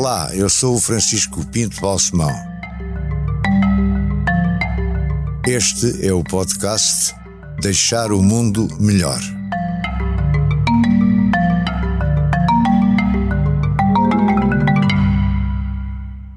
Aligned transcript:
Olá, 0.00 0.30
eu 0.32 0.48
sou 0.48 0.76
o 0.76 0.80
Francisco 0.80 1.44
Pinto 1.48 1.80
Balsemão. 1.80 2.30
Este 5.44 6.06
é 6.06 6.12
o 6.12 6.22
podcast 6.22 7.12
Deixar 7.60 8.12
o 8.12 8.22
Mundo 8.22 8.68
Melhor. 8.78 9.18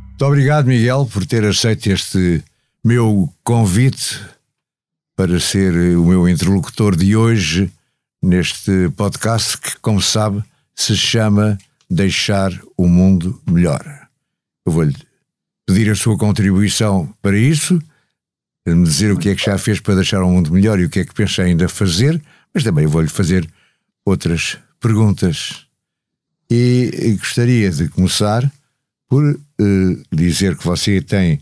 Muito 0.07 0.25
obrigado, 0.25 0.65
Miguel, 0.65 1.05
por 1.05 1.23
ter 1.27 1.45
aceito 1.45 1.85
este 1.85 2.43
meu 2.83 3.31
convite 3.43 4.19
para 5.15 5.39
ser 5.39 5.71
o 5.95 6.05
meu 6.05 6.27
interlocutor 6.27 6.95
de 6.95 7.15
hoje 7.15 7.71
neste 8.23 8.89
podcast 8.97 9.55
que, 9.59 9.77
como 9.77 10.01
sabe, 10.01 10.43
se 10.73 10.97
chama 10.97 11.59
Deixar 11.93 12.57
o 12.77 12.87
Mundo 12.87 13.41
Melhor. 13.45 13.83
Eu 14.65 14.71
vou-lhe 14.71 14.95
pedir 15.65 15.91
a 15.91 15.95
sua 15.95 16.17
contribuição 16.17 17.13
para 17.21 17.37
isso, 17.37 17.81
me 18.65 18.83
dizer 18.83 19.11
o 19.11 19.17
que 19.17 19.29
é 19.29 19.35
que 19.35 19.45
já 19.45 19.57
fez 19.57 19.79
para 19.79 19.95
deixar 19.95 20.23
o 20.23 20.29
mundo 20.29 20.53
melhor 20.53 20.79
e 20.79 20.85
o 20.85 20.89
que 20.89 20.99
é 20.99 21.05
que 21.05 21.13
pensa 21.13 21.41
ainda 21.41 21.67
fazer, 21.67 22.21
mas 22.53 22.63
também 22.63 22.85
vou-lhe 22.85 23.07
fazer 23.09 23.47
outras 24.05 24.57
perguntas. 24.79 25.65
E 26.49 27.15
gostaria 27.19 27.71
de 27.71 27.89
começar 27.89 28.49
por 29.09 29.23
uh, 29.25 30.03
dizer 30.11 30.55
que 30.57 30.65
você 30.65 31.01
tem 31.01 31.39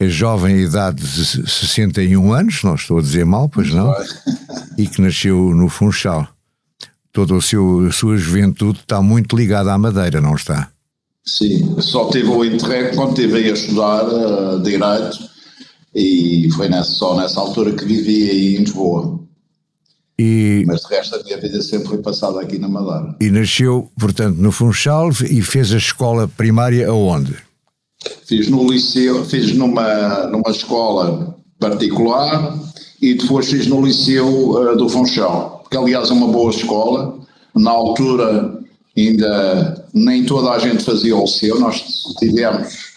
a 0.00 0.06
jovem 0.06 0.60
idade 0.60 1.02
de 1.02 1.24
61 1.24 2.32
anos, 2.32 2.62
não 2.62 2.74
estou 2.74 2.98
a 2.98 3.02
dizer 3.02 3.24
mal, 3.24 3.48
pois 3.48 3.70
não, 3.70 3.94
e 4.78 4.86
que 4.86 5.00
nasceu 5.00 5.54
no 5.54 5.68
Funchal. 5.68 6.26
Toda 7.12 7.36
a, 7.36 7.40
sua 7.40 8.16
juventude 8.16 8.80
está 8.80 9.02
muito 9.02 9.36
ligada 9.36 9.72
à 9.72 9.78
Madeira, 9.78 10.20
não 10.20 10.34
está? 10.34 10.70
Sim, 11.24 11.80
só 11.80 12.08
tive 12.08 12.28
o 12.28 12.44
interregno 12.44 12.96
quando 12.96 13.18
estive 13.18 13.50
a 13.50 13.52
estudar 13.52 14.04
uh, 14.04 14.62
Direito 14.62 15.18
e 15.94 16.48
foi 16.54 16.68
nessa, 16.68 16.90
só 16.90 17.16
nessa 17.16 17.40
altura 17.40 17.72
que 17.72 17.84
vivi 17.84 18.30
aí 18.30 18.56
em 18.56 18.58
Lisboa. 18.60 19.20
E, 20.18 20.64
Mas 20.66 20.82
de 20.82 20.88
resto 20.88 21.16
a 21.16 21.22
minha 21.22 21.40
vida 21.40 21.62
sempre 21.62 21.88
foi 21.88 21.98
passada 21.98 22.40
aqui 22.40 22.58
na 22.58 22.68
Madeira. 22.68 23.16
E 23.20 23.30
nasceu, 23.30 23.90
portanto, 23.98 24.36
no 24.36 24.52
Funchal 24.52 25.10
e 25.28 25.40
fez 25.40 25.72
a 25.72 25.78
escola 25.78 26.28
primária 26.28 26.88
aonde? 26.88 27.36
Fiz 28.26 28.48
no 28.48 28.70
liceu, 28.70 29.24
fiz 29.24 29.54
numa, 29.54 30.26
numa 30.26 30.50
escola 30.50 31.36
particular 31.58 32.58
e 33.00 33.14
depois 33.14 33.50
fiz 33.50 33.66
no 33.66 33.84
liceu 33.84 34.50
uh, 34.50 34.76
do 34.76 34.88
Funchal, 34.88 35.59
que 35.70 35.76
aliás 35.76 36.10
é 36.10 36.12
uma 36.12 36.28
boa 36.28 36.50
escola. 36.50 37.18
Na 37.54 37.70
altura 37.70 38.58
ainda 38.96 39.86
nem 39.94 40.24
toda 40.24 40.50
a 40.50 40.58
gente 40.58 40.84
fazia 40.84 41.16
o 41.16 41.22
liceu, 41.22 41.58
nós 41.58 41.82
tivemos 42.18 42.90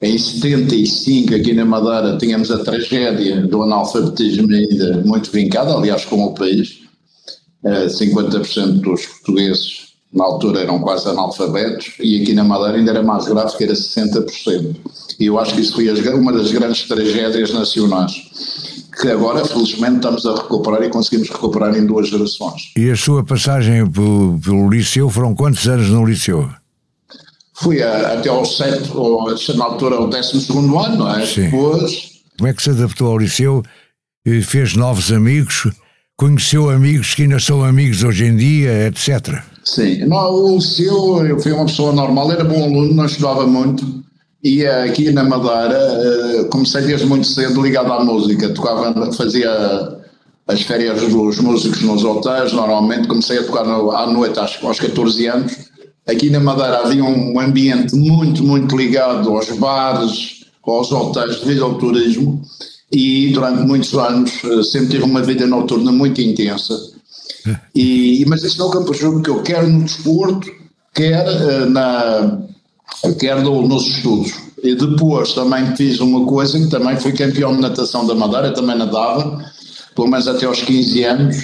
em 0.00 0.18
75 0.18 1.34
aqui 1.36 1.52
na 1.52 1.64
Madeira 1.64 2.18
tínhamos 2.18 2.50
a 2.50 2.58
tragédia 2.64 3.46
do 3.46 3.62
analfabetismo 3.62 4.52
ainda 4.52 5.00
muito 5.04 5.30
vincada, 5.30 5.72
aliás 5.74 6.04
como 6.04 6.26
o 6.26 6.34
país, 6.34 6.80
50% 7.64 8.58
eh, 8.58 8.66
dos 8.80 9.06
portugueses 9.06 9.92
na 10.12 10.24
altura 10.24 10.60
eram 10.60 10.80
quase 10.80 11.08
analfabetos, 11.08 11.92
e 12.00 12.20
aqui 12.20 12.34
na 12.34 12.42
Madeira 12.42 12.78
ainda 12.78 12.90
era 12.90 13.02
mais 13.02 13.26
grave, 13.26 13.56
que 13.56 13.64
era 13.64 13.72
60%. 13.72 14.76
E 15.18 15.26
eu 15.26 15.38
acho 15.38 15.54
que 15.54 15.60
isso 15.60 15.74
foi 15.74 15.88
uma 16.12 16.32
das 16.32 16.50
grandes 16.50 16.86
tragédias 16.86 17.52
nacionais, 17.52 18.12
que 19.00 19.08
agora, 19.08 19.44
felizmente, 19.44 19.96
estamos 19.96 20.26
a 20.26 20.34
recuperar 20.34 20.82
e 20.82 20.90
conseguimos 20.90 21.30
recuperar 21.30 21.76
em 21.76 21.86
duas 21.86 22.08
gerações. 22.08 22.72
E 22.76 22.90
a 22.90 22.96
sua 22.96 23.24
passagem 23.24 23.88
pelo, 23.90 24.38
pelo 24.38 24.68
Liceu 24.68 25.08
foram 25.08 25.34
quantos 25.34 25.66
anos 25.66 25.88
no 25.88 26.04
Liceu? 26.04 26.48
Fui 27.54 27.82
a, 27.82 28.14
até 28.14 28.28
ao 28.28 28.44
sétimo, 28.44 29.26
na 29.56 29.64
altura, 29.64 29.96
ao 29.96 30.08
décimo 30.08 30.40
segundo 30.40 30.78
ano, 30.78 30.96
não 30.96 31.14
é? 31.14 31.24
Sim. 31.24 31.44
Depois... 31.44 32.12
Como 32.38 32.48
é 32.48 32.54
que 32.54 32.62
se 32.62 32.70
adaptou 32.70 33.08
ao 33.08 33.18
Liceu? 33.18 33.62
Fez 34.44 34.74
novos 34.74 35.12
amigos? 35.12 35.70
Conheceu 36.16 36.70
amigos 36.70 37.14
que 37.14 37.22
ainda 37.22 37.38
são 37.38 37.64
amigos 37.64 38.02
hoje 38.04 38.26
em 38.26 38.36
dia, 38.36 38.86
etc.? 38.86 39.42
Sim, 39.64 40.04
no, 40.06 40.16
o 40.16 40.56
Liceu, 40.56 41.26
eu 41.26 41.38
fui 41.38 41.52
uma 41.52 41.66
pessoa 41.66 41.92
normal, 41.92 42.32
era 42.32 42.44
bom 42.44 42.64
aluno, 42.64 42.94
não 42.94 43.06
estudava 43.06 43.46
muito, 43.46 44.02
e 44.42 44.66
aqui 44.66 45.12
na 45.12 45.22
Madeira 45.22 45.78
eh, 45.78 46.44
comecei 46.50 46.82
desde 46.82 47.06
muito 47.06 47.26
cedo 47.26 47.62
ligado 47.62 47.92
à 47.92 48.04
música, 48.04 48.48
tocava, 48.52 49.12
fazia 49.12 50.02
as 50.48 50.62
férias 50.62 51.00
dos 51.00 51.38
músicos 51.38 51.82
nos 51.82 52.04
hotéis, 52.04 52.52
normalmente. 52.52 53.06
Comecei 53.06 53.38
a 53.38 53.44
tocar 53.44 53.64
no, 53.64 53.92
à 53.92 54.06
noite 54.06 54.40
acho, 54.40 54.66
aos 54.66 54.80
14 54.80 55.26
anos. 55.26 55.52
Aqui 56.08 56.28
na 56.28 56.40
Madeira 56.40 56.78
havia 56.78 57.04
um 57.04 57.38
ambiente 57.38 57.94
muito, 57.94 58.42
muito 58.42 58.76
ligado 58.76 59.30
aos 59.30 59.48
bares, 59.50 60.44
aos 60.64 60.90
hotéis 60.90 61.40
devido 61.40 61.64
ao 61.64 61.78
turismo. 61.78 62.42
E 62.90 63.32
durante 63.32 63.62
muitos 63.62 63.94
anos 63.94 64.32
eh, 64.44 64.62
sempre 64.64 64.88
tive 64.88 65.04
uma 65.04 65.22
vida 65.22 65.46
noturna 65.46 65.92
muito 65.92 66.20
intensa. 66.20 66.74
E, 67.74 68.24
mas 68.28 68.44
isso 68.44 68.56
não 68.58 68.66
é 68.66 68.68
o 68.68 68.72
campo 68.72 68.92
que 68.92 69.28
eu 69.28 69.42
quero 69.42 69.68
no 69.68 69.82
desporto, 69.82 70.48
quer, 70.94 71.26
uh, 71.26 71.68
na, 71.68 72.38
quer 73.18 73.40
no, 73.42 73.66
nos 73.66 73.86
estudos. 73.86 74.32
E 74.62 74.74
depois 74.74 75.32
também 75.34 75.74
fiz 75.76 76.00
uma 76.00 76.24
coisa 76.24 76.58
que 76.58 76.68
também 76.68 76.96
fui 76.96 77.12
campeão 77.12 77.54
de 77.54 77.60
natação 77.60 78.06
da 78.06 78.14
Madeira, 78.14 78.52
também 78.52 78.78
nadava, 78.78 79.44
pelo 79.94 80.08
menos 80.08 80.28
até 80.28 80.46
aos 80.46 80.62
15 80.62 81.04
anos, 81.04 81.36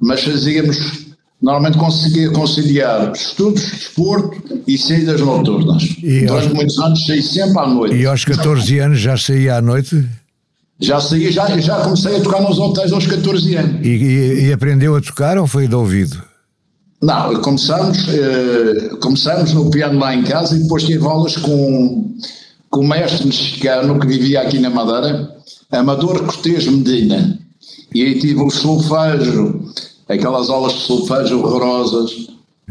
mas 0.00 0.22
fazíamos 0.22 1.04
normalmente 1.44 1.76
conseguia 1.76 2.30
conciliar 2.30 3.12
estudos, 3.12 3.62
desporto 3.62 4.62
e 4.66 4.78
saídas 4.78 5.20
noturnas. 5.20 5.82
E 6.02 6.24
Durante 6.24 6.46
aos, 6.46 6.54
muitos 6.54 6.78
anos 6.78 7.06
saí 7.06 7.22
sempre 7.22 7.58
à 7.58 7.66
noite. 7.66 7.94
E 7.96 8.06
aos 8.06 8.24
14 8.24 8.78
anos 8.78 8.98
já 8.98 9.16
saía 9.16 9.56
à 9.56 9.62
noite? 9.62 10.08
Já 10.80 11.00
saí, 11.00 11.30
já, 11.30 11.46
já 11.60 11.82
comecei 11.82 12.16
a 12.16 12.20
tocar 12.20 12.40
nos 12.40 12.58
hotéis 12.58 12.92
aos 12.92 13.06
14 13.06 13.56
anos. 13.56 13.86
E, 13.86 13.88
e, 13.88 14.46
e 14.46 14.52
aprendeu 14.52 14.96
a 14.96 15.00
tocar 15.02 15.36
ou 15.36 15.46
foi 15.46 15.68
de 15.68 15.74
ouvido? 15.74 16.22
Não, 17.04 17.34
começamos, 17.42 18.08
eh, 18.08 18.96
começamos 19.02 19.52
no 19.52 19.70
piano 19.70 20.00
lá 20.00 20.14
em 20.14 20.22
casa 20.22 20.56
e 20.56 20.62
depois 20.62 20.84
tive 20.84 21.04
aulas 21.04 21.36
com, 21.36 22.16
com 22.70 22.80
o 22.80 22.88
mestre 22.88 23.26
mexicano 23.26 24.00
que 24.00 24.06
vivia 24.06 24.40
aqui 24.40 24.58
na 24.58 24.70
Madeira, 24.70 25.36
Amador 25.70 26.24
Cortês 26.24 26.66
Medina. 26.66 27.38
E 27.94 28.02
aí 28.02 28.18
tive 28.18 28.40
o 28.40 28.48
solfejo, 28.48 29.70
aquelas 30.08 30.48
aulas 30.48 30.72
de 30.72 30.80
solfejo 30.80 31.40
horrorosas 31.40 32.10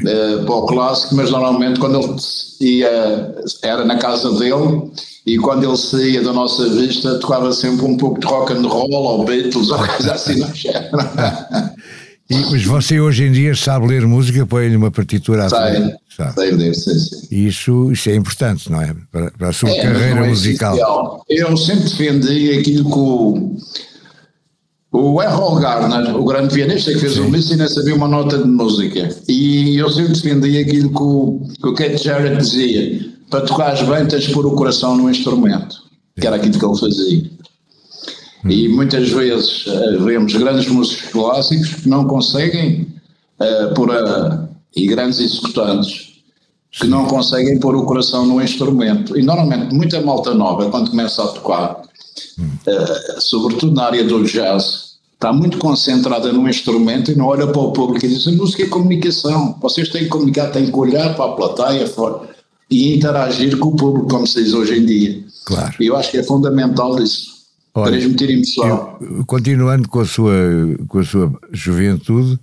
eh, 0.03 0.37
para 0.43 0.55
o 0.55 0.65
clássico, 0.65 1.13
mas 1.13 1.29
normalmente 1.29 1.79
quando 1.79 1.99
ele 1.99 2.71
ia, 2.79 3.35
era 3.61 3.85
na 3.85 3.97
casa 3.97 4.31
dele 4.31 4.91
e 5.27 5.37
quando 5.37 5.63
ele 5.63 5.77
saía 5.77 6.23
da 6.23 6.33
nossa 6.33 6.67
vista 6.69 7.19
tocava 7.19 7.53
sempre 7.53 7.85
um 7.85 7.97
pouco 7.97 8.19
de 8.19 8.25
rock 8.25 8.51
and 8.51 8.67
roll 8.67 8.91
ou 8.91 9.25
Beatles 9.25 9.69
ou 9.69 9.77
coisa 9.77 10.13
assim 10.13 10.39
no 10.39 10.47
E, 12.33 12.51
mas 12.51 12.63
você 12.65 12.99
hoje 12.99 13.25
em 13.25 13.31
dia 13.31 13.55
sabe 13.55 13.87
ler 13.87 14.05
música, 14.05 14.45
põe-lhe 14.45 14.75
uma 14.75 14.91
partitura 14.91 15.45
à 15.45 15.49
frente. 15.49 15.95
Sei 16.35 16.51
ler, 16.51 16.75
sim, 16.75 16.99
sim. 16.99 17.27
Isso, 17.31 17.91
isso 17.91 18.09
é 18.09 18.15
importante, 18.15 18.71
não 18.71 18.81
é? 18.81 18.95
Para, 19.11 19.31
para 19.31 19.49
a 19.49 19.53
sua 19.53 19.69
é, 19.69 19.81
carreira 19.81 20.25
é 20.25 20.29
musical. 20.29 21.23
Eu 21.29 21.57
sempre 21.57 21.83
defendi 21.83 22.51
aquilo 22.59 22.83
que 22.85 22.97
o, 22.97 23.57
o 24.91 25.21
Errol 25.21 25.55
Garner, 25.59 26.15
o 26.15 26.23
grande 26.23 26.53
pianista 26.53 26.91
que 26.91 26.99
fez 26.99 27.13
sim. 27.13 27.21
o 27.21 27.29
Miss, 27.29 27.51
ainda 27.51 27.67
sabia 27.67 27.95
uma 27.95 28.07
nota 28.07 28.37
de 28.37 28.47
música. 28.47 29.09
E 29.27 29.77
eu 29.77 29.89
sempre 29.89 30.13
defendi 30.13 30.57
aquilo 30.59 30.89
que 30.89 31.01
o, 31.01 31.41
que 31.61 31.67
o 31.67 31.73
Kate 31.73 32.03
Jarrett 32.03 32.37
dizia 32.37 33.13
para 33.29 33.41
tocares 33.41 33.81
bem 33.81 34.05
tens 34.05 34.25
de 34.25 34.31
pôr 34.31 34.45
o 34.45 34.51
coração 34.51 34.95
no 34.95 35.09
instrumento, 35.09 35.75
que 36.19 36.27
era 36.27 36.35
aquilo 36.35 36.59
que 36.59 36.65
ele 36.65 36.77
fazia. 36.77 37.23
E 38.49 38.67
muitas 38.67 39.09
vezes 39.09 39.65
uh, 39.67 40.03
vemos 40.03 40.33
grandes 40.33 40.67
músicos 40.67 41.11
clássicos 41.11 41.75
que 41.75 41.89
não 41.89 42.05
conseguem 42.05 42.87
uh, 43.39 43.73
pôr 43.73 43.91
a, 43.91 44.49
e 44.75 44.87
grandes 44.87 45.19
executantes 45.19 46.13
que 46.71 46.87
não 46.87 47.05
conseguem 47.05 47.59
pôr 47.59 47.75
o 47.75 47.85
coração 47.85 48.25
no 48.25 48.41
instrumento. 48.41 49.17
E 49.17 49.21
normalmente 49.21 49.73
muita 49.73 50.01
malta 50.01 50.33
nova, 50.33 50.69
quando 50.71 50.89
começa 50.89 51.23
a 51.23 51.27
tocar, 51.27 51.81
uh, 51.81 53.21
sobretudo 53.21 53.73
na 53.73 53.85
área 53.85 54.03
do 54.03 54.23
jazz, 54.23 54.93
está 55.13 55.31
muito 55.31 55.57
concentrada 55.57 56.33
no 56.33 56.49
instrumento 56.49 57.11
e 57.11 57.15
não 57.15 57.27
olha 57.27 57.47
para 57.47 57.61
o 57.61 57.71
público 57.71 58.05
e 58.05 58.09
diz: 58.09 58.27
a 58.27 58.31
música 58.31 58.63
é 58.63 58.67
comunicação, 58.67 59.57
vocês 59.61 59.87
têm 59.89 60.03
que 60.03 60.09
comunicar, 60.09 60.47
têm 60.47 60.65
que 60.65 60.77
olhar 60.77 61.15
para 61.15 61.25
a 61.25 61.33
plateia 61.33 61.87
fora 61.87 62.27
e 62.69 62.95
interagir 62.95 63.57
com 63.57 63.69
o 63.69 63.75
público, 63.75 64.09
como 64.09 64.27
se 64.27 64.43
diz 64.43 64.53
hoje 64.53 64.79
em 64.79 64.85
dia. 64.85 65.23
Claro. 65.45 65.75
E 65.79 65.85
eu 65.85 65.95
acho 65.95 66.11
que 66.11 66.17
é 66.17 66.23
fundamental 66.23 67.01
isso. 67.01 67.32
Olha, 67.75 67.91
transmitir 67.91 68.29
emoção. 68.29 68.97
Eu, 69.01 69.25
continuando 69.25 69.87
com 69.89 69.99
a, 69.99 70.05
sua, 70.05 70.33
com 70.87 70.99
a 70.99 71.03
sua 71.03 71.33
juventude, 71.51 72.39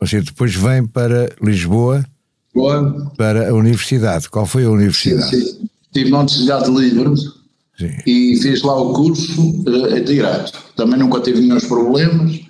você 0.00 0.20
depois 0.20 0.54
vem 0.54 0.84
para 0.84 1.30
Lisboa 1.40 2.04
Boa. 2.52 3.12
para 3.16 3.50
a 3.50 3.54
universidade. 3.54 4.28
Qual 4.28 4.44
foi 4.44 4.64
a 4.64 4.70
universidade? 4.70 5.30
Sim, 5.30 5.40
sim. 5.40 5.68
Estive 5.84 6.10
na 6.10 6.20
Universidade 6.20 6.64
de 6.64 6.80
Livre 6.80 7.14
e 8.06 8.36
fiz 8.40 8.62
lá 8.62 8.80
o 8.80 8.92
curso 8.92 9.40
uh, 9.40 9.94
de 9.94 10.00
Direito. 10.00 10.52
Também 10.76 10.98
nunca 10.98 11.20
tive 11.20 11.40
nenhum 11.40 11.60
problemas. 11.60 12.40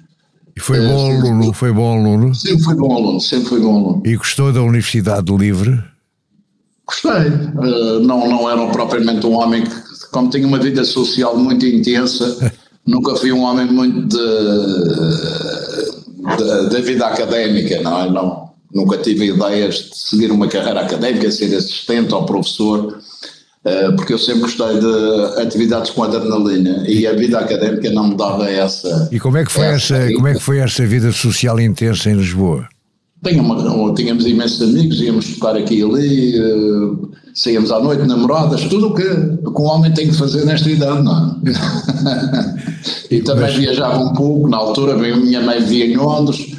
E 0.55 0.61
foi 0.61 0.81
uh, 0.81 0.89
bom 0.89 1.11
aluno? 1.11 1.53
Foi 1.53 1.73
bom 1.73 1.99
aluno? 1.99 2.35
Sempre 2.35 2.63
foi 2.63 2.75
bom 2.75 2.95
aluno, 2.95 3.21
sempre 3.21 3.49
foi 3.49 3.61
bom 3.61 3.77
aluno. 3.77 4.03
E 4.05 4.17
gostou 4.17 4.53
da 4.53 4.63
Universidade 4.63 5.27
de 5.27 5.37
Livre? 5.37 5.83
Gostei. 6.87 7.11
Uh, 7.11 8.01
não, 8.01 8.29
não 8.29 8.51
era 8.51 8.67
propriamente 8.71 9.27
um 9.27 9.35
homem 9.35 9.65
que, 9.65 9.75
como 10.11 10.31
tinha 10.31 10.47
uma 10.47 10.59
vida 10.59 10.85
social 10.85 11.37
muito 11.37 11.65
intensa, 11.65 12.53
nunca 12.87 13.17
fui 13.17 13.33
um 13.33 13.43
homem 13.43 13.67
muito 13.67 14.17
da 16.71 16.81
vida 16.81 17.07
académica, 17.07 17.81
não 17.83 18.01
é? 18.01 18.11
Não, 18.11 18.51
nunca 18.75 18.99
tive 18.99 19.27
ideias 19.27 19.75
de 19.75 19.97
seguir 19.97 20.31
uma 20.31 20.49
carreira 20.49 20.81
académica, 20.81 21.31
ser 21.31 21.55
assistente 21.55 22.15
ou 22.15 22.25
professor, 22.25 22.99
uh, 23.65 23.97
porque 23.97 24.13
eu 24.13 24.19
sempre 24.19 24.43
gostei 24.43 24.81
de 24.81 25.41
atividades 25.41 25.91
com 25.91 26.05
adrenalina 26.05 26.85
e 26.89 27.07
a 27.07 27.13
vida 27.13 27.39
académica 27.39 27.91
não 27.91 28.09
me 28.09 28.17
dava 28.17 28.49
essa. 28.51 29.09
E 29.13 29.21
como 29.21 29.37
é 29.37 29.45
que 29.45 29.53
foi 29.53 29.67
essa, 29.67 29.97
essa 29.97 30.15
como 30.15 30.29
é 30.29 30.35
que 30.35 30.41
foi 30.41 30.59
essa 30.59 30.87
vida 30.87 31.13
social 31.13 31.61
intensa 31.61 32.11
em 32.11 32.15
Lisboa? 32.15 32.69
Uma, 33.25 33.95
tínhamos 33.95 34.27
imensos 34.27 34.61
amigos, 34.61 35.01
íamos 35.01 35.35
tocar 35.35 35.57
aqui 35.57 35.77
e 35.77 35.83
ali, 35.85 36.41
uh, 36.41 37.09
saíamos 37.33 37.71
à 37.71 37.79
noite, 37.79 38.03
namoradas, 38.03 38.63
tudo 38.65 38.89
o 38.89 38.95
que, 38.95 39.05
que 39.05 39.63
um 39.63 39.67
homem 39.67 39.95
tem 39.95 40.09
que 40.09 40.15
fazer 40.15 40.45
nesta 40.45 40.69
idade, 40.69 41.05
não 41.05 41.41
é? 41.47 41.53
e 43.15 43.21
também 43.23 43.45
Mas... 43.45 43.55
viajava 43.55 43.99
um 44.03 44.13
pouco, 44.13 44.49
na 44.49 44.57
altura, 44.57 44.97
minha 44.97 45.41
mãe 45.41 45.61
vivia 45.61 45.87
em 45.87 45.97
Londres, 45.97 46.53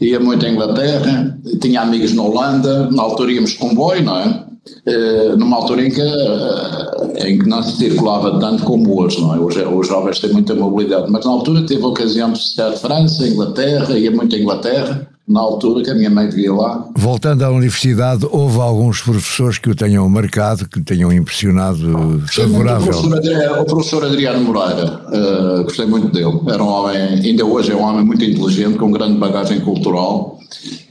ia 0.00 0.18
muito 0.18 0.44
à 0.44 0.48
Inglaterra, 0.48 1.38
tinha 1.60 1.82
amigos 1.82 2.12
na 2.12 2.24
Holanda, 2.24 2.90
na 2.90 3.02
altura 3.02 3.30
íamos 3.30 3.54
comboio, 3.54 4.02
não 4.02 4.18
é? 4.18 4.44
Uh, 4.88 5.36
numa 5.36 5.58
altura 5.58 5.86
em 5.86 5.90
que, 5.90 6.00
uh, 6.00 7.24
em 7.24 7.38
que 7.38 7.48
não 7.48 7.62
se 7.62 7.76
circulava 7.76 8.40
tanto 8.40 8.64
como 8.64 9.00
hoje, 9.00 9.20
não 9.20 9.32
é? 9.32 9.38
Hoje, 9.38 9.64
os 9.64 9.86
jovens 9.86 10.18
têm 10.18 10.32
muita 10.32 10.56
mobilidade, 10.56 11.08
mas 11.08 11.24
na 11.24 11.30
altura 11.30 11.62
teve 11.62 11.84
a 11.84 11.86
ocasião 11.86 12.32
de 12.32 12.40
visitar 12.40 12.72
França, 12.72 13.28
Inglaterra, 13.28 13.96
ia 13.96 14.10
muito 14.10 14.34
à 14.34 14.38
Inglaterra, 14.40 15.13
na 15.26 15.40
altura 15.40 15.82
que 15.82 15.90
a 15.90 15.94
minha 15.94 16.10
mãe 16.10 16.28
vivia 16.28 16.52
lá. 16.52 16.86
Voltando 16.94 17.42
à 17.42 17.50
universidade, 17.50 18.26
houve 18.30 18.58
alguns 18.60 19.00
professores 19.00 19.58
que 19.58 19.70
o 19.70 19.74
tenham 19.74 20.08
marcado, 20.08 20.68
que 20.68 20.78
o 20.78 20.84
tenham 20.84 21.12
impressionado 21.12 22.22
favorável? 22.30 22.88
O 22.88 22.90
professor, 22.90 23.16
Adriano, 23.16 23.62
o 23.62 23.64
professor 23.64 24.04
Adriano 24.04 24.40
Moreira, 24.44 25.00
uh, 25.08 25.64
gostei 25.64 25.86
muito 25.86 26.08
dele. 26.10 26.40
Era 26.46 26.62
um 26.62 26.68
homem, 26.68 26.96
ainda 26.96 27.44
hoje 27.44 27.72
é 27.72 27.76
um 27.76 27.82
homem 27.82 28.04
muito 28.04 28.22
inteligente, 28.22 28.76
com 28.76 28.90
grande 28.90 29.18
bagagem 29.18 29.60
cultural, 29.60 30.38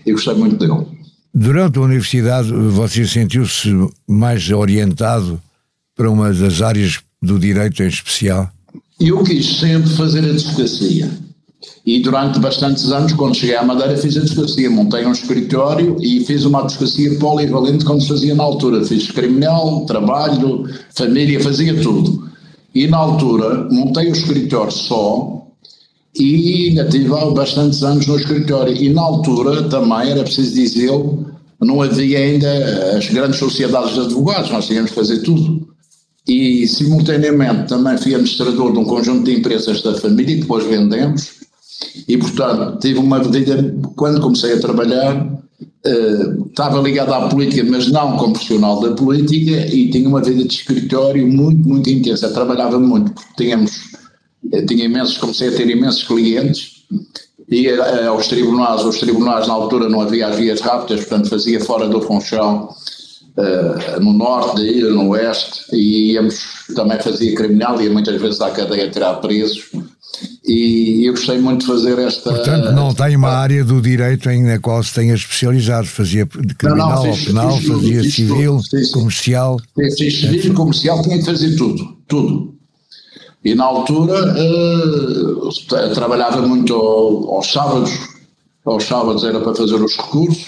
e 0.05 0.11
gostei 0.11 0.33
muito 0.33 0.57
dele. 0.57 0.87
Durante 1.33 1.77
a 1.77 1.81
universidade, 1.81 2.51
você 2.51 3.05
sentiu-se 3.05 3.69
mais 4.07 4.49
orientado 4.49 5.39
para 5.95 6.09
uma 6.09 6.33
das 6.33 6.61
áreas 6.61 6.99
do 7.21 7.37
direito 7.37 7.83
em 7.83 7.87
especial? 7.87 8.49
Eu 8.99 9.23
quis 9.23 9.59
sempre 9.59 9.89
fazer 9.91 10.23
a 10.23 10.29
advocacia 10.29 11.09
e 11.85 11.99
durante 11.99 12.39
bastantes 12.39 12.91
anos, 12.91 13.11
quando 13.11 13.35
cheguei 13.35 13.55
à 13.55 13.63
Madeira, 13.63 13.97
fiz 13.97 14.15
a 14.15 14.21
advocacia. 14.21 14.69
Montei 14.69 15.05
um 15.05 15.11
escritório 15.11 15.97
e 15.99 16.23
fiz 16.23 16.45
uma 16.45 16.61
advocacia 16.61 17.17
polivalente 17.19 17.83
como 17.83 17.99
se 17.99 18.07
fazia 18.07 18.33
na 18.33 18.43
altura. 18.43 18.85
Fiz 18.85 19.11
criminal, 19.11 19.85
trabalho, 19.85 20.65
família, 20.95 21.41
fazia 21.41 21.75
tudo. 21.81 22.29
E 22.73 22.87
na 22.87 22.97
altura, 22.97 23.67
montei 23.69 24.09
o 24.09 24.13
escritório 24.13 24.71
só 24.71 25.45
e 26.15 26.69
ainda 26.69 26.87
tive 26.87 27.09
bastantes 27.33 27.83
anos 27.83 28.07
no 28.07 28.15
escritório. 28.17 28.73
E 28.73 28.89
na 28.89 29.01
altura, 29.01 29.63
também, 29.63 30.09
era 30.09 30.23
preciso 30.23 30.53
dizer, 30.53 30.89
não 31.59 31.81
havia 31.81 32.17
ainda 32.17 32.97
as 32.97 33.09
grandes 33.09 33.39
sociedades 33.39 33.93
de 33.93 33.99
advogados, 33.99 34.51
nós 34.51 34.67
tínhamos 34.67 34.91
que 34.91 34.95
fazer 34.95 35.19
tudo. 35.19 35.67
E, 36.25 36.65
simultaneamente, 36.65 37.67
também 37.67 37.97
fui 37.97 38.13
administrador 38.13 38.71
de 38.71 38.79
um 38.79 38.85
conjunto 38.85 39.25
de 39.25 39.37
empresas 39.37 39.81
da 39.81 39.93
família, 39.95 40.35
que 40.35 40.41
depois 40.41 40.65
vendemos 40.65 41.42
e, 42.07 42.17
portanto, 42.17 42.79
tive 42.79 42.99
uma 42.99 43.19
vida, 43.19 43.75
quando 43.95 44.21
comecei 44.21 44.53
a 44.53 44.59
trabalhar, 44.59 45.25
uh, 45.25 46.45
estava 46.47 46.81
ligado 46.81 47.13
à 47.13 47.27
política, 47.27 47.63
mas 47.69 47.91
não 47.91 48.17
como 48.17 48.33
profissional 48.33 48.79
da 48.79 48.91
política, 48.91 49.67
e 49.67 49.89
tinha 49.89 50.07
uma 50.07 50.21
vida 50.21 50.43
de 50.43 50.53
escritório 50.53 51.27
muito, 51.27 51.67
muito 51.67 51.89
intensa. 51.89 52.29
Trabalhava 52.29 52.79
muito, 52.79 53.11
porque 53.11 53.43
tínhamos, 53.43 53.71
eh, 54.51 54.61
tinha 54.63 54.85
imensos, 54.85 55.17
comecei 55.17 55.49
a 55.49 55.51
ter 55.51 55.69
imensos 55.69 56.03
clientes, 56.03 56.83
e 57.49 57.67
uh, 57.67 58.09
aos 58.09 58.27
tribunais, 58.27 58.83
os 58.83 58.99
tribunais 58.99 59.47
na 59.47 59.53
altura 59.53 59.89
não 59.89 60.01
havia 60.01 60.27
as 60.27 60.35
vias 60.35 60.61
rápidas, 60.61 61.05
portanto 61.05 61.29
fazia 61.29 61.59
fora 61.59 61.87
do 61.87 62.01
Funchal, 62.01 62.75
uh, 63.37 63.99
no 63.99 64.13
norte 64.13 64.55
da 64.55 64.63
ilha, 64.63 64.89
no 64.89 65.09
oeste, 65.09 65.63
e 65.73 66.13
íamos, 66.13 66.43
também 66.75 66.99
fazia 66.99 67.35
criminal, 67.35 67.81
ia 67.81 67.91
muitas 67.91 68.19
vezes 68.21 68.41
à 68.41 68.51
cadeia 68.51 68.89
tirar 68.89 69.15
presos, 69.15 69.69
e 70.45 71.07
eu 71.07 71.13
gostei 71.13 71.39
muito 71.39 71.61
de 71.61 71.67
fazer 71.67 71.97
esta. 71.99 72.29
Portanto, 72.29 72.71
não 72.73 72.93
tem 72.93 73.15
uma 73.15 73.29
área 73.29 73.63
do 73.63 73.81
direito 73.81 74.29
em 74.29 74.43
na 74.43 74.59
qual 74.59 74.83
se 74.83 74.93
tenha 74.93 75.13
especializado, 75.13 75.87
fazia 75.87 76.25
de 76.25 76.53
criminal 76.53 76.89
não, 76.89 77.05
não, 77.05 77.13
fiz, 77.13 77.25
penal, 77.25 77.57
fiz, 77.57 77.67
fazia 77.67 78.03
fiz, 78.03 78.15
civil, 78.15 78.59
comercial. 78.91 79.61
Fiz 79.75 80.19
civil, 80.19 80.53
comercial, 80.53 81.01
tinha 81.01 81.17
de 81.17 81.25
fazer 81.25 81.55
tudo, 81.55 81.97
tudo. 82.07 82.53
E 83.43 83.55
na 83.55 83.65
altura 83.65 84.35
uh, 84.35 85.93
trabalhava 85.93 86.41
muito 86.41 86.73
aos 86.73 87.51
sábados, 87.51 87.91
aos 88.63 88.85
sábados 88.85 89.23
era 89.23 89.39
para 89.41 89.53
fazer 89.53 89.75
os 89.75 89.97
recursos 89.97 90.45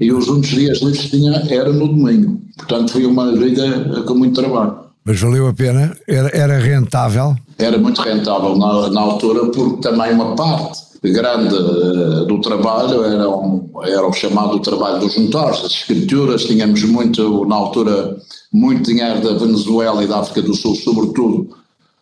e 0.00 0.12
os 0.12 0.28
únicos 0.28 0.50
dias 0.50 0.78
livres 0.78 1.02
que 1.02 1.10
tinha 1.10 1.44
era 1.48 1.72
no 1.72 1.86
domingo. 1.86 2.40
Portanto, 2.56 2.92
foi 2.92 3.04
uma 3.04 3.32
vida 3.36 4.02
com 4.06 4.14
muito 4.14 4.40
trabalho. 4.40 4.78
Mas 5.04 5.20
valeu 5.20 5.46
a 5.48 5.52
pena? 5.52 5.96
Era, 6.08 6.28
era 6.28 6.58
rentável? 6.58 7.36
Era 7.58 7.78
muito 7.78 8.00
rentável 8.00 8.56
na, 8.56 8.90
na 8.90 9.00
altura, 9.00 9.46
porque 9.46 9.82
também 9.82 10.12
uma 10.12 10.34
parte 10.34 10.80
grande 11.02 11.54
uh, 11.54 12.26
do 12.26 12.40
trabalho 12.40 13.02
era, 13.04 13.28
um, 13.28 13.70
era 13.82 14.06
o 14.06 14.12
chamado 14.12 14.60
trabalho 14.60 15.00
dos 15.00 15.16
notários, 15.16 15.64
as 15.64 15.72
escrituras, 15.72 16.44
tínhamos 16.44 16.82
muito, 16.84 17.46
na 17.46 17.56
altura, 17.56 18.16
muito 18.52 18.90
dinheiro 18.90 19.22
da 19.22 19.32
Venezuela 19.32 20.04
e 20.04 20.06
da 20.06 20.20
África 20.20 20.42
do 20.42 20.54
Sul, 20.54 20.74
sobretudo 20.74 21.48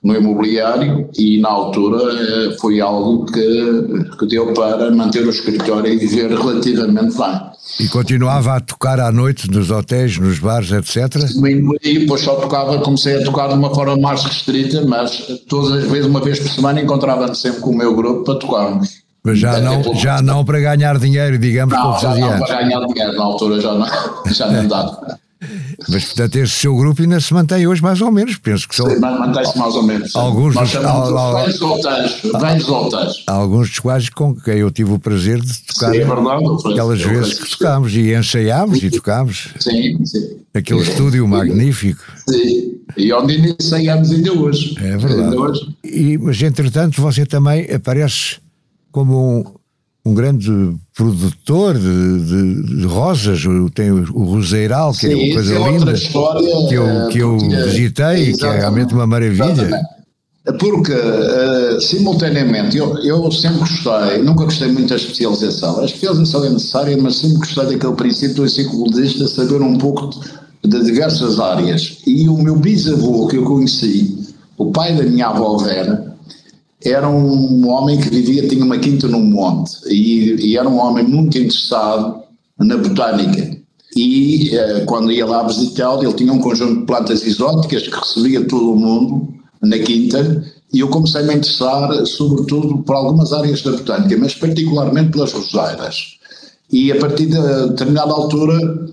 no 0.02 0.14
imobiliário, 0.14 1.08
e 1.16 1.40
na 1.40 1.48
altura 1.48 1.96
uh, 1.96 2.60
foi 2.60 2.80
algo 2.80 3.26
que, 3.26 4.16
que 4.18 4.26
deu 4.26 4.52
para 4.52 4.90
manter 4.90 5.26
o 5.26 5.30
escritório 5.30 5.92
e 5.92 5.96
viver 5.96 6.30
relativamente 6.30 7.16
bem. 7.16 7.40
E 7.80 7.88
continuava 7.88 8.56
a 8.56 8.60
tocar 8.60 8.98
à 8.98 9.12
noite 9.12 9.50
nos 9.50 9.70
hotéis, 9.70 10.18
nos 10.18 10.38
bares, 10.38 10.70
etc? 10.72 11.16
E 11.82 11.98
depois 12.00 12.20
só 12.22 12.36
tocava, 12.36 12.78
comecei 12.78 13.20
a 13.20 13.24
tocar 13.24 13.48
de 13.48 13.54
uma 13.54 13.74
forma 13.74 13.96
mais 13.96 14.24
restrita, 14.24 14.84
mas 14.86 15.26
todas 15.48 15.84
as 15.84 15.90
vezes, 15.90 16.06
uma 16.06 16.20
vez 16.20 16.38
por 16.38 16.48
semana, 16.48 16.80
encontrava-me 16.80 17.34
sempre 17.34 17.60
com 17.60 17.70
o 17.70 17.76
meu 17.76 17.94
grupo 17.94 18.24
para 18.24 18.38
tocarmos. 18.38 19.02
Mas 19.22 19.38
já, 19.38 19.60
não, 19.60 19.94
já 19.94 20.22
não 20.22 20.44
para 20.44 20.60
ganhar 20.60 20.98
dinheiro, 20.98 21.38
digamos, 21.38 21.74
não, 21.74 21.82
como 21.82 21.98
fazia 22.00 22.30
não 22.30 22.38
para 22.38 22.62
ganhar 22.62 22.86
dinheiro, 22.86 23.16
na 23.16 23.24
altura 23.24 23.60
já 23.60 23.74
não, 23.74 23.86
já 24.32 24.46
não 24.50 24.66
dava. 24.66 25.18
Mas 25.88 26.04
portanto 26.06 26.36
esse 26.36 26.52
seu 26.52 26.76
grupo 26.76 27.00
ainda 27.00 27.20
se 27.20 27.32
mantém 27.32 27.66
hoje 27.66 27.80
mais 27.80 28.00
ou 28.00 28.10
menos, 28.10 28.36
penso 28.36 28.68
que 28.68 28.74
são. 28.74 28.90
Sim, 28.90 28.98
mantém-se 28.98 29.56
mais 29.56 29.74
ou 29.74 29.82
menos. 29.84 30.14
Alguns 30.16 30.54
Nós 30.54 30.72
dos, 30.72 30.84
al, 30.84 31.16
al, 31.16 31.34
velhos 31.34 31.58
volteiros, 32.66 33.24
Alguns 33.26 33.68
dos 33.68 33.78
quais 33.78 34.08
com 34.08 34.34
quem 34.34 34.58
eu 34.58 34.70
tive 34.70 34.92
o 34.92 34.98
prazer 34.98 35.40
de 35.40 35.62
tocar 35.62 35.92
sim, 35.92 35.98
é 35.98 36.04
verdade, 36.04 36.44
aquelas 36.72 37.00
vezes 37.00 37.34
que 37.38 37.50
tocámos 37.50 37.94
e 37.94 38.14
ensaiámos 38.14 38.82
e 38.82 38.90
tocámos. 38.90 39.48
Sim, 39.60 40.04
sim. 40.04 40.38
Aquele 40.52 40.80
estúdio 40.80 41.26
magnífico. 41.28 42.02
Sim, 42.28 42.78
e 42.96 43.12
onde 43.12 43.54
ensaiámos 43.60 44.10
ainda 44.10 44.32
hoje. 44.32 44.74
É 44.78 44.96
verdade. 44.96 45.36
Hoje. 45.36 45.76
E, 45.84 46.18
mas 46.18 46.42
entretanto 46.42 47.00
você 47.00 47.24
também 47.24 47.72
aparece 47.72 48.38
como 48.90 49.38
um, 49.40 49.44
um 50.08 50.14
grande 50.14 50.50
produtor 50.96 51.74
de, 51.74 52.20
de, 52.24 52.76
de 52.78 52.86
rosas, 52.86 53.42
tem 53.74 53.90
o, 53.90 54.00
o 54.14 54.24
Roseiral, 54.24 54.92
que 54.92 55.00
Sim, 55.00 55.12
é 55.12 55.16
uma 55.16 55.34
coisa 55.34 55.54
é 55.54 55.70
linda, 55.70 55.92
história, 55.92 56.68
que 56.68 56.74
eu, 56.74 57.08
que 57.08 57.18
eu 57.18 57.38
visitei, 57.38 58.32
que 58.32 58.46
é 58.46 58.58
realmente 58.58 58.94
uma 58.94 59.06
maravilha. 59.06 59.44
Exatamente. 59.44 59.98
Porque, 60.58 60.92
uh, 60.94 61.78
simultaneamente, 61.78 62.78
eu, 62.78 62.96
eu 63.00 63.30
sempre 63.30 63.58
gostei, 63.58 64.22
nunca 64.22 64.44
gostei 64.44 64.72
muito 64.72 64.88
da 64.88 64.96
especialização. 64.96 65.80
A 65.80 65.84
especialização 65.84 66.44
é 66.44 66.50
necessária, 66.50 66.96
mas 66.96 67.16
sempre 67.16 67.36
gostei 67.36 67.66
daquele 67.66 67.92
princípio 67.92 68.36
do 68.36 68.46
enciclopedista 68.46 69.28
saber 69.28 69.60
um 69.60 69.76
pouco 69.76 70.08
de, 70.08 70.70
de 70.70 70.84
diversas 70.84 71.38
áreas. 71.38 71.98
E 72.06 72.30
o 72.30 72.38
meu 72.38 72.56
bisavô, 72.56 73.26
que 73.26 73.36
eu 73.36 73.44
conheci, 73.44 74.16
o 74.56 74.70
pai 74.70 74.96
da 74.96 75.02
minha 75.02 75.26
avó 75.26 75.58
Vera, 75.58 76.07
era 76.84 77.08
um 77.08 77.68
homem 77.68 78.00
que 78.00 78.08
vivia, 78.08 78.46
tinha 78.48 78.64
uma 78.64 78.78
quinta 78.78 79.08
no 79.08 79.18
monte 79.18 79.72
e, 79.88 80.50
e 80.50 80.56
era 80.56 80.68
um 80.68 80.78
homem 80.78 81.04
muito 81.04 81.36
interessado 81.36 82.22
na 82.58 82.76
botânica. 82.76 83.58
E 83.96 84.56
eh, 84.56 84.84
quando 84.86 85.10
ia 85.10 85.26
lá 85.26 85.42
visitar, 85.44 85.98
ele 86.02 86.12
tinha 86.12 86.32
um 86.32 86.40
conjunto 86.40 86.80
de 86.80 86.86
plantas 86.86 87.26
exóticas 87.26 87.82
que 87.82 87.96
recebia 87.96 88.44
todo 88.44 88.72
o 88.72 88.76
mundo 88.76 89.34
na 89.60 89.78
quinta 89.78 90.44
e 90.72 90.80
eu 90.80 90.88
comecei 90.88 91.22
a 91.22 91.24
me 91.24 91.34
interessar 91.34 92.06
sobretudo 92.06 92.78
por 92.82 92.94
algumas 92.94 93.32
áreas 93.32 93.62
da 93.62 93.72
botânica, 93.72 94.16
mas 94.16 94.34
particularmente 94.34 95.10
pelas 95.10 95.32
roseiras. 95.32 96.18
E 96.70 96.92
a 96.92 96.98
partir 96.98 97.26
de 97.26 97.68
determinada 97.70 98.12
altura 98.12 98.88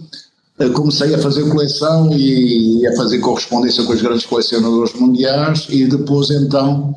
eh, 0.58 0.70
comecei 0.70 1.14
a 1.14 1.20
fazer 1.20 1.48
coleção 1.50 2.12
e 2.18 2.88
a 2.88 2.96
fazer 2.96 3.20
correspondência 3.20 3.84
com 3.84 3.94
os 3.94 4.02
grandes 4.02 4.26
colecionadores 4.26 4.94
mundiais 4.94 5.68
e 5.70 5.86
depois 5.86 6.32
então 6.32 6.96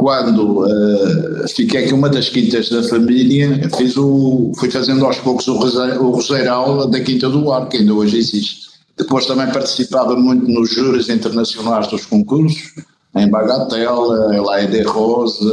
quando 0.00 0.64
uh, 0.64 1.48
fiquei 1.54 1.84
aqui 1.84 1.92
uma 1.92 2.08
das 2.08 2.30
quintas 2.30 2.70
da 2.70 2.82
família, 2.82 3.68
fiz 3.76 3.98
o, 3.98 4.50
fui 4.58 4.70
fazendo 4.70 5.04
aos 5.04 5.18
poucos 5.18 5.46
o, 5.46 5.52
o 5.52 6.10
Roseiral 6.12 6.88
da 6.88 7.00
Quinta 7.00 7.28
do 7.28 7.52
Ar, 7.52 7.68
que 7.68 7.76
ainda 7.76 7.92
hoje 7.92 8.16
existe. 8.16 8.70
Depois 8.96 9.26
também 9.26 9.46
participava 9.52 10.16
muito 10.16 10.48
nos 10.48 10.72
júris 10.72 11.10
internacionais 11.10 11.86
dos 11.88 12.06
concursos, 12.06 12.72
em 13.14 13.28
Bagatelle, 13.28 14.40
La 14.42 14.64
de 14.64 14.80
Rose, 14.84 15.44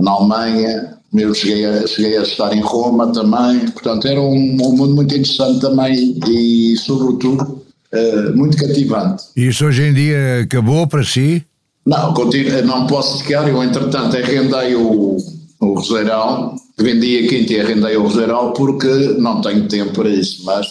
na 0.00 0.10
Alemanha, 0.10 0.98
eu 1.14 1.32
cheguei 1.32 1.64
a, 1.64 1.86
cheguei 1.86 2.18
a 2.18 2.22
estar 2.22 2.52
em 2.52 2.60
Roma 2.60 3.12
também, 3.12 3.68
portanto 3.70 4.08
era 4.08 4.20
um, 4.20 4.34
um 4.34 4.76
mundo 4.76 4.96
muito 4.96 5.14
interessante 5.14 5.60
também 5.60 6.18
e 6.28 6.76
sobretudo 6.76 7.62
uh, 7.92 8.36
muito 8.36 8.56
cativante. 8.56 9.26
Isso 9.36 9.64
hoje 9.64 9.84
em 9.84 9.94
dia 9.94 10.40
acabou 10.42 10.88
para 10.88 11.04
si? 11.04 11.46
Não, 11.86 12.12
continuo, 12.12 12.62
não 12.62 12.86
posso 12.88 13.22
ficar, 13.22 13.48
eu 13.48 13.62
entretanto 13.62 14.16
arrendei 14.16 14.74
o, 14.74 15.16
o 15.60 15.74
Roseirão, 15.74 16.56
vendi 16.76 17.24
a 17.24 17.28
quinta 17.28 17.52
e 17.52 17.60
arrendei 17.60 17.96
o 17.96 18.02
Roseirão 18.02 18.52
porque 18.52 18.88
não 19.18 19.40
tenho 19.40 19.68
tempo 19.68 19.92
para 19.92 20.08
isso, 20.08 20.44
mas 20.44 20.66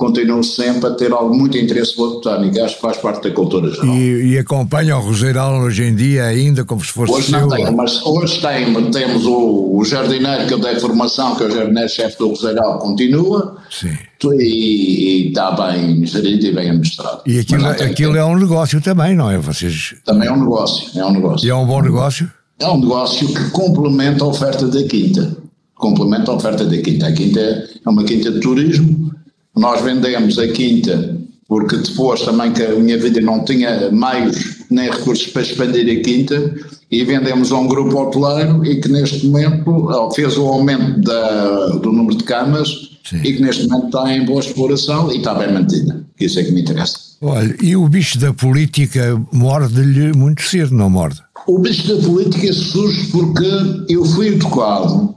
continuo 0.00 0.42
sempre 0.42 0.86
a 0.86 0.94
ter 0.94 1.12
algo 1.12 1.36
muito 1.36 1.58
interesse 1.58 1.94
pela 1.94 2.08
botânica, 2.08 2.64
acho 2.64 2.76
que 2.76 2.80
faz 2.80 2.96
parte 2.96 3.28
da 3.28 3.34
cultura 3.34 3.70
geral. 3.70 3.94
E, 3.94 4.32
e 4.32 4.38
acompanha 4.38 4.96
o 4.96 5.00
Roseiral 5.00 5.60
hoje 5.60 5.84
em 5.84 5.94
dia 5.94 6.24
ainda 6.24 6.64
como 6.64 6.82
se 6.82 6.90
fosse 6.90 7.12
Hoje 7.12 7.30
seu? 7.30 7.40
não 7.40 7.48
tenho, 7.50 7.76
mas 7.76 8.02
hoje 8.06 8.40
tem, 8.40 8.90
temos 8.90 9.26
o, 9.26 9.76
o 9.76 9.84
jardineiro 9.84 10.46
que 10.46 10.54
eu 10.54 10.58
dei 10.58 10.80
formação, 10.80 11.36
que 11.36 11.42
é 11.42 11.46
o 11.48 11.50
jardineiro-chefe 11.50 12.16
do 12.18 12.28
Roseiral, 12.28 12.78
continua 12.78 13.58
Sim. 13.70 13.92
e, 14.38 15.26
e 15.26 15.28
está 15.28 15.50
bem 15.50 16.06
gerido 16.06 16.46
e 16.46 16.52
bem 16.54 16.70
administrado. 16.70 17.20
E 17.26 17.38
aquilo, 17.38 17.66
aquilo 17.66 18.16
é 18.16 18.24
um 18.24 18.38
negócio 18.38 18.80
também, 18.80 19.14
não 19.14 19.30
é? 19.30 19.36
Vocês... 19.36 19.96
Também 20.06 20.28
é 20.28 20.32
um 20.32 20.40
negócio, 20.40 20.98
é 20.98 21.04
um 21.04 21.12
negócio. 21.12 21.46
E 21.46 21.50
é 21.50 21.54
um 21.54 21.66
bom 21.66 21.82
negócio? 21.82 22.30
É 22.58 22.66
um 22.66 22.80
negócio 22.80 23.28
que 23.28 23.50
complementa 23.50 24.24
a 24.24 24.28
oferta 24.28 24.66
da 24.66 24.82
quinta. 24.82 25.36
Complementa 25.74 26.30
a 26.30 26.36
oferta 26.36 26.64
da 26.64 26.78
quinta. 26.78 27.06
A 27.06 27.12
quinta 27.12 27.40
é 27.40 27.88
uma 27.88 28.04
quinta 28.04 28.30
de 28.30 28.40
turismo, 28.40 29.10
nós 29.56 29.80
vendemos 29.82 30.38
a 30.38 30.48
quinta 30.48 31.20
porque 31.50 31.76
depois 31.76 32.22
também 32.22 32.52
que 32.52 32.62
a 32.62 32.76
minha 32.76 32.96
vida 32.96 33.20
não 33.20 33.44
tinha 33.44 33.90
meios 33.90 34.60
nem 34.70 34.88
recursos 34.88 35.26
para 35.26 35.42
expandir 35.42 35.98
a 35.98 36.02
quinta 36.02 36.54
e 36.88 37.04
vendemos 37.04 37.50
a 37.50 37.58
um 37.58 37.66
grupo 37.66 38.00
hoteleiro 38.00 38.64
e 38.64 38.80
que 38.80 38.88
neste 38.88 39.26
momento 39.26 40.12
fez 40.14 40.38
o 40.38 40.46
aumento 40.46 41.00
da, 41.00 41.66
do 41.78 41.90
número 41.90 42.16
de 42.16 42.22
camas 42.22 42.68
Sim. 43.04 43.16
e 43.24 43.32
que 43.32 43.42
neste 43.42 43.66
momento 43.66 43.86
está 43.86 44.14
em 44.14 44.24
boa 44.24 44.38
exploração 44.38 45.12
e 45.12 45.16
está 45.16 45.34
bem 45.34 45.52
mantida, 45.52 46.04
isso 46.20 46.38
é 46.38 46.44
que 46.44 46.52
me 46.52 46.60
interessa. 46.60 46.96
Olha, 47.20 47.54
e 47.60 47.74
o 47.74 47.88
bicho 47.88 48.16
da 48.16 48.32
política 48.32 49.20
morde-lhe 49.32 50.16
muito 50.16 50.42
cedo, 50.42 50.72
não 50.72 50.88
morde? 50.88 51.20
O 51.48 51.58
bicho 51.58 51.96
da 51.96 52.00
política 52.00 52.52
surge 52.52 53.08
porque 53.10 53.50
eu 53.88 54.04
fui 54.04 54.28
educado 54.28 55.16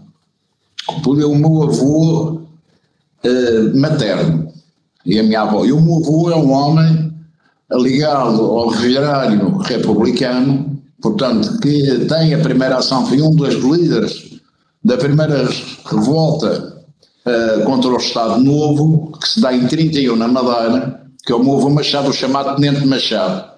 por 1.04 1.24
o 1.24 1.36
meu 1.36 1.64
avô 1.64 2.43
uh, 3.26 3.78
materno 3.78 4.52
e 5.06 5.20
a 5.20 5.24
minha 5.24 5.42
avó. 5.42 5.66
E 5.66 5.72
o 5.72 5.82
meu 5.82 5.98
avô 5.98 6.32
é 6.32 6.36
um 6.36 6.52
homem 6.52 7.14
ligado 7.72 8.42
ao 8.42 8.70
revirário 8.70 9.58
republicano, 9.58 10.80
portanto, 11.02 11.60
que 11.60 12.06
tem 12.06 12.34
a 12.34 12.40
primeira 12.40 12.78
ação, 12.78 13.06
foi 13.06 13.22
um 13.22 13.32
dos 13.32 13.56
líderes 13.56 14.34
da 14.84 14.98
primeira 14.98 15.48
revolta 15.86 16.84
uh, 17.26 17.64
contra 17.66 17.90
o 17.90 17.98
Estado 17.98 18.40
Novo, 18.40 19.12
que 19.20 19.28
se 19.28 19.42
dá 19.42 19.54
em 19.54 19.66
31 19.66 20.16
na 20.16 20.28
Madeira, 20.28 21.02
que 21.26 21.32
é 21.32 21.36
o 21.36 21.44
meu 21.44 21.56
avô 21.56 21.70
Machado, 21.70 22.10
o 22.10 22.14
chamado 22.14 22.60
Tenente 22.60 22.86
Machado. 22.86 23.54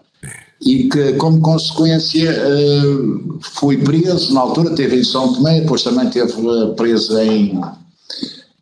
E 0.62 0.88
que, 0.88 1.14
como 1.14 1.42
consequência, 1.42 2.32
uh, 2.32 3.40
foi 3.42 3.78
preso, 3.78 4.34
na 4.34 4.42
altura 4.42 4.76
teve 4.76 5.00
em 5.00 5.04
São 5.04 5.34
Tomé, 5.34 5.62
depois 5.62 5.84
também 5.84 6.10
teve 6.10 6.34
preso 6.76 7.20
em 7.20 7.60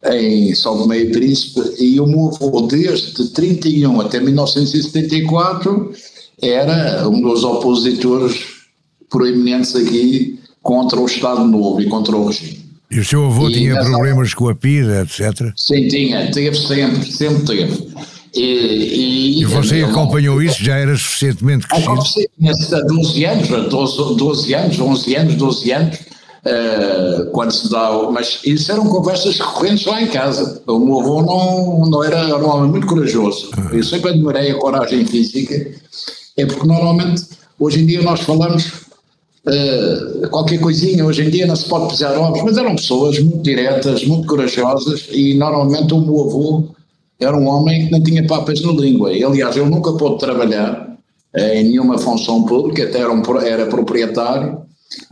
em 0.06 0.54
São 0.54 0.78
Tomé 0.78 1.00
e 1.00 1.12
Príncipe, 1.12 1.62
e 1.80 2.00
o 2.00 2.06
meu 2.06 2.28
avô, 2.36 2.62
desde 2.62 3.30
31 3.30 4.02
até 4.02 4.20
1974, 4.20 5.92
era 6.42 7.08
um 7.08 7.22
dos 7.22 7.44
opositores 7.44 8.38
proeminentes 9.10 9.76
aqui 9.76 10.40
contra 10.62 11.00
o 11.00 11.06
Estado 11.06 11.46
Novo 11.46 11.82
e 11.82 11.88
contra 11.88 12.16
o 12.16 12.28
regime. 12.28 12.64
E 12.92 13.00
o 13.00 13.06
seu 13.06 13.26
avô 13.26 13.50
e 13.50 13.54
tinha 13.54 13.76
problemas 13.76 14.34
com 14.34 14.50
a 14.50 14.56
PIDA, 14.56 15.02
etc? 15.02 15.52
Sim, 15.56 15.88
tinha, 15.88 16.32
teve 16.32 16.56
sempre, 16.56 17.12
sempre 17.12 17.44
teve. 17.44 17.94
E, 18.36 18.42
e, 18.42 19.42
e 19.42 19.46
você 19.46 19.84
acompanhou 19.84 20.42
isso? 20.42 20.64
Já 20.64 20.78
era 20.78 20.96
suficientemente 20.96 21.68
crescido? 21.68 22.30
Tinha 22.38 22.54
12 22.88 23.26
anos, 23.26 23.48
12, 23.70 24.16
12 24.16 24.54
anos, 24.54 24.80
11 24.80 25.16
anos, 25.16 25.36
12 25.36 25.72
anos, 25.72 26.00
Uh, 26.46 27.26
quando 27.32 27.52
se 27.52 27.70
dá. 27.70 27.90
Mas 28.12 28.42
isso 28.44 28.70
eram 28.70 28.86
conversas 28.88 29.38
recorrentes 29.40 29.86
lá 29.86 30.02
em 30.02 30.08
casa. 30.08 30.62
O 30.68 30.78
meu 30.78 31.00
avô 31.00 31.22
não, 31.22 31.90
não 31.90 32.04
era, 32.04 32.18
era 32.18 32.38
um 32.38 32.50
homem 32.50 32.70
muito 32.70 32.86
corajoso. 32.86 33.50
Eu 33.72 33.82
sempre 33.82 34.10
admirei 34.10 34.52
a 34.52 34.56
coragem 34.56 35.06
física, 35.06 35.72
é 36.36 36.46
porque 36.46 36.68
normalmente, 36.68 37.24
hoje 37.58 37.80
em 37.82 37.86
dia, 37.86 38.02
nós 38.02 38.20
falamos 38.22 38.66
uh, 39.48 40.30
qualquer 40.30 40.60
coisinha, 40.60 41.06
hoje 41.06 41.24
em 41.24 41.30
dia 41.30 41.46
não 41.46 41.56
se 41.56 41.66
pode 41.66 41.88
pisar 41.88 42.18
ovos, 42.18 42.42
mas 42.44 42.58
eram 42.58 42.76
pessoas 42.76 43.20
muito 43.20 43.42
diretas, 43.42 44.04
muito 44.04 44.28
corajosas, 44.28 45.08
e 45.12 45.36
normalmente 45.36 45.94
o 45.94 46.02
meu 46.02 46.22
avô 46.24 46.64
era 47.20 47.38
um 47.38 47.48
homem 47.48 47.86
que 47.86 47.92
não 47.92 48.04
tinha 48.04 48.28
papas 48.28 48.62
na 48.62 48.72
língua. 48.74 49.14
E, 49.14 49.24
aliás, 49.24 49.56
ele 49.56 49.70
nunca 49.70 49.94
pôde 49.94 50.20
trabalhar 50.20 50.98
uh, 51.36 51.40
em 51.40 51.70
nenhuma 51.70 51.98
função 51.98 52.44
pública, 52.44 52.84
até 52.84 53.00
era, 53.00 53.14
um, 53.14 53.24
era 53.40 53.66
proprietário 53.68 54.63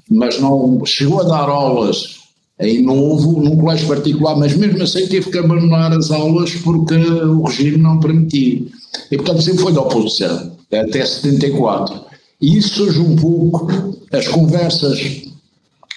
mas 0.09 0.39
não 0.39 0.83
chegou 0.85 1.21
a 1.21 1.23
dar 1.23 1.49
aulas 1.49 2.21
em 2.61 2.81
novo 2.83 3.41
num 3.41 3.57
colégio 3.57 3.87
particular, 3.87 4.35
mas 4.37 4.55
mesmo 4.55 4.83
assim 4.83 5.07
teve 5.07 5.31
que 5.31 5.37
abandonar 5.37 5.91
as 5.93 6.11
aulas 6.11 6.51
porque 6.55 6.95
o 6.95 7.43
regime 7.43 7.77
não 7.77 7.99
permitia. 7.99 8.61
E 9.09 9.17
portanto 9.17 9.41
sempre 9.41 9.63
foi 9.63 9.73
da 9.73 9.81
oposição, 9.81 10.57
até 10.71 11.03
74. 11.03 12.01
E 12.39 12.57
isso 12.57 12.75
surge 12.75 12.99
um 12.99 13.15
pouco, 13.15 13.67
as 14.11 14.27
conversas 14.27 15.23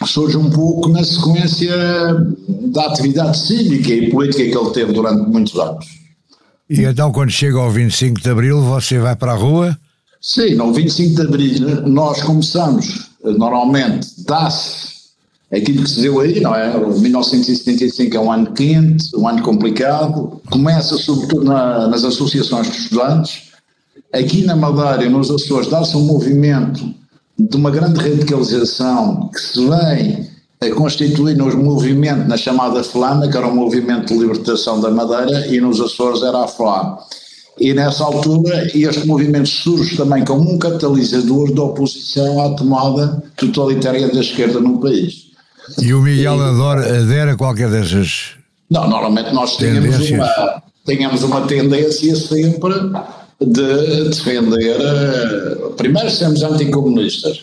surgem 0.06 0.40
um 0.40 0.50
pouco 0.50 0.88
na 0.88 1.04
sequência 1.04 1.74
da 2.72 2.86
atividade 2.86 3.38
cívica 3.38 3.92
e 3.92 4.10
política 4.10 4.44
que 4.44 4.56
ele 4.56 4.70
teve 4.70 4.92
durante 4.92 5.30
muitos 5.30 5.58
anos. 5.58 5.86
E 6.68 6.82
então 6.82 7.12
quando 7.12 7.30
chega 7.30 7.58
ao 7.58 7.70
25 7.70 8.20
de 8.20 8.30
Abril 8.30 8.60
você 8.60 8.98
vai 8.98 9.14
para 9.14 9.32
a 9.32 9.36
rua? 9.36 9.78
Sim, 10.20 10.54
no 10.54 10.72
25 10.72 11.14
de 11.14 11.22
Abril 11.22 11.86
nós 11.86 12.22
começamos 12.22 13.10
normalmente 13.32 14.08
dá-se 14.26 14.94
aquilo 15.52 15.82
que 15.82 15.90
se 15.90 16.00
deu 16.00 16.20
aí, 16.20 16.40
não 16.40 16.54
é? 16.54 16.76
1975 16.76 18.16
é 18.16 18.20
um 18.20 18.30
ano 18.30 18.52
quente, 18.52 19.16
um 19.16 19.26
ano 19.26 19.42
complicado, 19.42 20.40
começa 20.50 20.96
sobretudo 20.96 21.44
na, 21.44 21.88
nas 21.88 22.04
associações 22.04 22.70
de 22.70 22.76
estudantes. 22.76 23.52
Aqui 24.12 24.44
na 24.44 24.56
Madeira 24.56 25.08
nos 25.10 25.30
Açores 25.30 25.68
dá-se 25.68 25.96
um 25.96 26.04
movimento 26.04 26.94
de 27.38 27.56
uma 27.56 27.70
grande 27.70 27.98
radicalização 27.98 29.28
que 29.28 29.40
se 29.40 29.66
vem 29.66 30.28
a 30.60 30.74
constituir 30.74 31.36
nos 31.36 31.54
movimentos, 31.54 32.26
na 32.28 32.36
chamada 32.36 32.82
Flama, 32.82 33.28
que 33.28 33.36
era 33.36 33.46
um 33.46 33.54
movimento 33.54 34.14
de 34.14 34.18
libertação 34.18 34.80
da 34.80 34.90
Madeira, 34.90 35.46
e 35.48 35.60
nos 35.60 35.80
Açores 35.80 36.22
era 36.22 36.44
a 36.44 36.48
FLA. 36.48 36.98
E 37.58 37.72
nessa 37.72 38.04
altura 38.04 38.66
este 38.74 39.06
movimento 39.06 39.48
surge 39.48 39.96
também 39.96 40.24
como 40.24 40.50
um 40.50 40.58
catalisador 40.58 41.52
da 41.52 41.62
oposição 41.62 42.44
à 42.44 42.54
tomada 42.56 43.22
totalitária 43.36 44.08
da 44.08 44.20
esquerda 44.20 44.58
no 44.60 44.80
país. 44.80 45.24
E 45.80 45.94
o 45.94 46.02
Miguel 46.02 46.42
adora, 46.42 47.00
adera 47.00 47.32
a 47.32 47.36
qualquer 47.36 47.70
dessas 47.70 48.32
Não, 48.70 48.88
normalmente 48.88 49.32
nós 49.32 49.56
tínhamos 49.56 50.10
uma, 50.10 50.62
tínhamos 50.84 51.22
uma 51.22 51.42
tendência 51.42 52.16
sempre 52.16 52.74
de 53.40 54.08
defender, 54.10 54.76
eh, 54.80 55.70
primeiro 55.76 56.10
sermos 56.10 56.42
anticomunistas, 56.42 57.42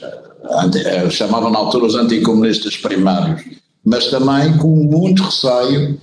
eh, 0.86 1.10
chamavam 1.10 1.50
na 1.50 1.60
altura 1.60 1.86
os 1.86 1.96
anticomunistas 1.96 2.78
primários, 2.78 3.42
mas 3.84 4.08
também 4.08 4.58
com 4.58 4.76
muito 4.76 5.24
receio 5.24 5.98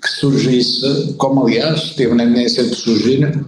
que 0.00 0.08
surgisse, 0.08 1.14
como 1.16 1.46
aliás 1.46 1.94
teve 1.94 2.14
na 2.14 2.24
iminência 2.24 2.64
de 2.64 2.74
surgir, 2.74 3.44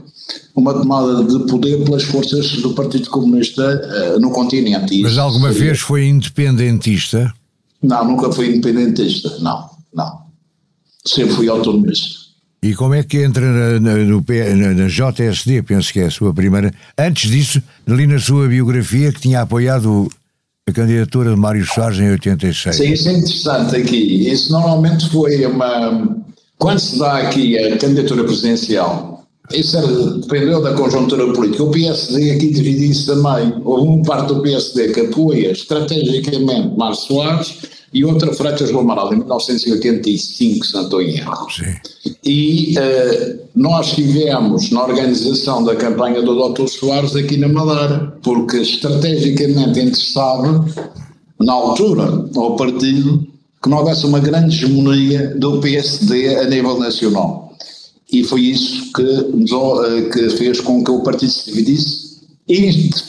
uma 0.54 0.74
tomada 0.74 1.24
de 1.24 1.46
poder 1.46 1.82
pelas 1.84 2.02
forças 2.04 2.50
do 2.56 2.74
Partido 2.74 3.08
Comunista 3.10 3.62
uh, 4.16 4.20
no 4.20 4.30
continente. 4.30 5.00
Mas 5.00 5.18
alguma 5.18 5.52
seria... 5.52 5.68
vez 5.68 5.80
foi 5.80 6.06
independentista? 6.06 7.32
Não, 7.82 8.04
nunca 8.04 8.30
fui 8.32 8.48
independentista, 8.48 9.38
não, 9.40 9.70
não. 9.94 10.20
Sempre 11.04 11.34
fui 11.34 11.48
autonomista. 11.48 12.20
E 12.62 12.74
como 12.74 12.94
é 12.94 13.02
que 13.02 13.22
entra 13.22 13.80
na, 13.80 13.96
no, 13.96 14.22
na, 14.22 14.74
na, 14.74 14.86
JSD, 14.86 15.62
penso 15.62 15.92
que 15.92 16.00
é 16.00 16.06
a 16.06 16.10
sua 16.10 16.34
primeira. 16.34 16.70
Antes 16.98 17.30
disso, 17.30 17.62
li 17.88 18.06
na 18.06 18.18
sua 18.18 18.48
biografia 18.48 19.10
que 19.10 19.20
tinha 19.20 19.40
apoiado 19.40 20.10
a 20.68 20.72
candidatura 20.72 21.30
de 21.30 21.36
Mário 21.36 21.64
Soares 21.64 21.98
em 21.98 22.10
86. 22.10 22.76
Sim, 22.76 22.92
isso 22.92 23.08
é 23.08 23.12
interessante 23.12 23.76
aqui. 23.76 24.30
Isso 24.30 24.52
normalmente 24.52 25.08
foi 25.08 25.46
uma, 25.46 26.16
quando 26.60 26.78
se 26.78 26.98
dá 26.98 27.18
aqui 27.18 27.58
a 27.58 27.76
candidatura 27.78 28.22
presidencial, 28.22 29.24
isso 29.50 29.76
era, 29.76 29.86
dependeu 29.88 30.62
da 30.62 30.74
conjuntura 30.74 31.32
política. 31.32 31.64
O 31.64 31.70
PSD 31.70 32.32
aqui 32.32 32.50
dividiu-se 32.50 33.06
também. 33.06 33.52
Houve 33.64 33.88
uma 33.88 34.02
parte 34.02 34.28
do 34.28 34.42
PSD 34.42 34.92
que 34.92 35.00
apoia 35.00 35.50
estrategicamente 35.50 36.76
Mar 36.76 36.94
Soares 36.94 37.56
e 37.92 38.04
outra 38.04 38.32
Freitas 38.32 38.70
do 38.70 38.78
Amaral, 38.78 39.12
em 39.12 39.18
1985, 39.18 40.66
se 40.66 40.74
não 40.74 40.82
estou 40.82 41.02
em 41.02 41.16
erro. 41.16 41.48
E 42.24 42.74
uh, 42.78 43.38
nós 43.56 43.92
tivemos 43.94 44.70
na 44.70 44.84
organização 44.84 45.64
da 45.64 45.74
campanha 45.74 46.22
do 46.22 46.52
Dr. 46.52 46.68
Soares 46.68 47.16
aqui 47.16 47.36
na 47.36 47.48
Madeira, 47.48 48.16
porque 48.22 48.58
estrategicamente 48.58 49.80
interessava, 49.80 50.64
na 51.40 51.52
altura, 51.52 52.26
ao 52.36 52.54
partido, 52.54 53.26
que 53.62 53.68
não 53.68 53.78
houvesse 53.78 54.06
uma 54.06 54.20
grande 54.20 54.56
hegemonia 54.56 55.34
do 55.36 55.60
PSD 55.60 56.36
a 56.36 56.44
nível 56.44 56.78
nacional. 56.78 57.54
E 58.12 58.24
foi 58.24 58.40
isso 58.40 58.92
que, 58.92 59.02
eh, 59.02 60.02
que 60.10 60.30
fez 60.30 60.60
com 60.60 60.82
que 60.82 60.90
o 60.90 61.00
partido 61.00 61.30
se 61.30 61.50
dividisse 61.50 62.10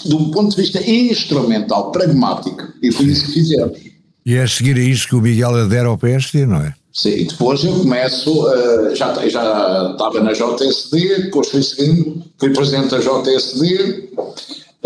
do 0.06 0.30
ponto 0.32 0.56
de 0.56 0.62
vista 0.62 0.80
instrumental, 0.88 1.92
pragmático. 1.92 2.62
E 2.82 2.92
foi 2.92 3.06
isso 3.06 3.26
que 3.26 3.32
fizemos. 3.34 3.80
E 4.24 4.36
é 4.36 4.44
a 4.44 4.48
seguir 4.48 4.78
a 4.78 4.84
isso 4.84 5.08
que 5.08 5.16
o 5.16 5.22
Miguel 5.22 5.56
adera 5.56 5.88
ao 5.88 5.98
PSD, 5.98 6.46
não 6.46 6.58
é? 6.58 6.76
Sim, 6.94 7.26
depois 7.26 7.64
eu 7.64 7.74
começo, 7.74 8.32
uh, 8.32 8.96
já, 8.96 9.14
já 9.28 9.92
estava 9.92 10.20
na 10.20 10.34
JSD, 10.34 11.24
depois 11.24 11.48
fui 11.48 11.64
seguindo, 11.64 12.22
fui 12.38 12.52
presidente 12.52 12.90
da 12.90 13.00
JSD, 13.00 14.10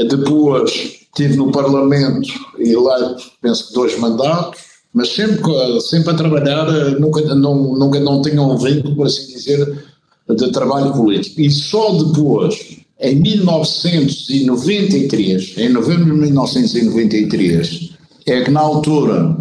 depois 0.08 0.72
estive 0.72 1.36
no 1.36 1.52
Parlamento 1.52 2.32
eleito, 2.60 3.32
penso 3.42 3.68
que 3.68 3.74
dois 3.74 3.98
mandatos, 3.98 4.60
mas 4.96 5.14
sempre, 5.14 5.44
sempre 5.82 6.10
a 6.12 6.16
trabalhar, 6.16 6.68
eh, 6.70 6.92
nunca 6.98 7.22
não, 7.36 7.76
nunca 7.76 8.00
não 8.00 8.22
tinha 8.22 8.42
um 8.42 8.58
vínculo, 8.58 8.96
por 8.96 9.08
assim 9.08 9.28
dizer, 9.28 9.84
de 10.30 10.52
trabalho 10.52 10.94
político. 10.94 11.42
E 11.42 11.52
só 11.52 12.02
depois, 12.02 12.78
em 13.02 13.16
1993, 13.16 15.56
em 15.58 15.68
novembro 15.68 16.06
de 16.06 16.14
1993, 16.22 17.90
é 18.26 18.42
que 18.42 18.50
na 18.50 18.62
altura 18.62 19.36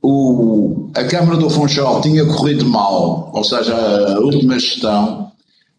o, 0.00 0.88
a 0.94 1.04
Câmara 1.04 1.36
do 1.36 1.50
Funchal 1.50 2.00
tinha 2.00 2.24
corrido 2.24 2.64
mal, 2.64 3.30
ou 3.34 3.44
seja, 3.44 3.74
a 3.74 4.20
última 4.20 4.58
gestão, 4.58 5.30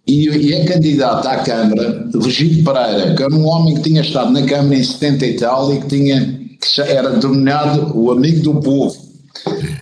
e, 0.05 0.29
e 0.29 0.53
a 0.53 0.65
candidata 0.65 1.29
à 1.29 1.43
Câmara, 1.43 2.07
Virgílio 2.13 2.63
Pereira, 2.63 3.15
que 3.15 3.23
era 3.23 3.33
um 3.33 3.47
homem 3.47 3.73
que 3.73 3.81
tinha 3.81 4.01
estado 4.01 4.31
na 4.31 4.45
Câmara 4.45 4.75
em 4.75 4.83
70 4.83 5.25
e 5.25 5.35
tal 5.35 5.73
e 5.73 5.79
que, 5.79 5.87
tinha, 5.87 6.42
que 6.63 6.81
era 6.81 7.09
denominado 7.09 7.97
o 7.97 8.11
amigo 8.11 8.41
do 8.41 8.59
povo. 8.61 8.95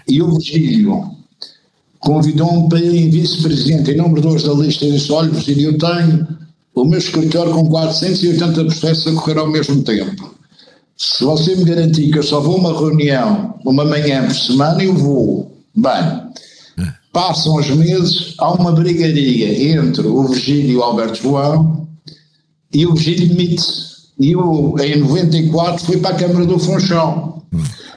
E 0.08 0.22
o 0.22 0.34
Virgílio 0.34 1.16
convidou-me 2.00 2.68
para 2.68 2.80
ir 2.80 3.06
em 3.06 3.10
vice-presidente, 3.10 3.92
em 3.92 3.98
número 3.98 4.22
2 4.22 4.44
da 4.44 4.54
lista, 4.54 4.86
e 4.86 4.92
disse: 4.92 5.12
Olha, 5.12 5.30
Virgílio, 5.30 5.72
eu 5.72 5.78
tenho 5.78 6.28
o 6.74 6.86
meu 6.86 7.00
escritório 7.00 7.54
com 7.54 7.70
480 7.70 8.66
processos 8.66 9.08
a 9.08 9.20
correr 9.20 9.38
ao 9.38 9.48
mesmo 9.48 9.84
tempo. 9.84 10.36
Se 10.98 11.24
você 11.24 11.56
me 11.56 11.64
garantir 11.64 12.12
que 12.12 12.20
eu 12.20 12.24
só 12.24 12.40
vou 12.40 12.58
uma 12.58 12.78
reunião, 12.78 13.56
uma 13.66 13.84
manhã 13.86 14.26
por 14.26 14.36
semana, 14.36 14.84
eu 14.84 14.94
vou. 14.94 15.52
Bem, 15.76 16.92
passam 17.12 17.56
os 17.56 17.70
meses, 17.70 18.36
há 18.38 18.52
uma 18.52 18.72
brigaria 18.72 19.74
entre 19.74 20.06
o 20.06 20.28
Virgílio 20.28 20.72
e 20.72 20.78
o 20.78 20.84
Alberto 20.84 21.22
João, 21.22 21.88
e 22.74 22.86
o 22.86 22.94
Virgílio 22.94 23.30
demite-se. 23.30 23.91
E 24.22 24.34
eu, 24.34 24.76
em 24.80 25.00
94, 25.00 25.84
fui 25.84 25.98
para 25.98 26.16
a 26.16 26.20
Câmara 26.20 26.46
do 26.46 26.60
Funchal. 26.60 27.44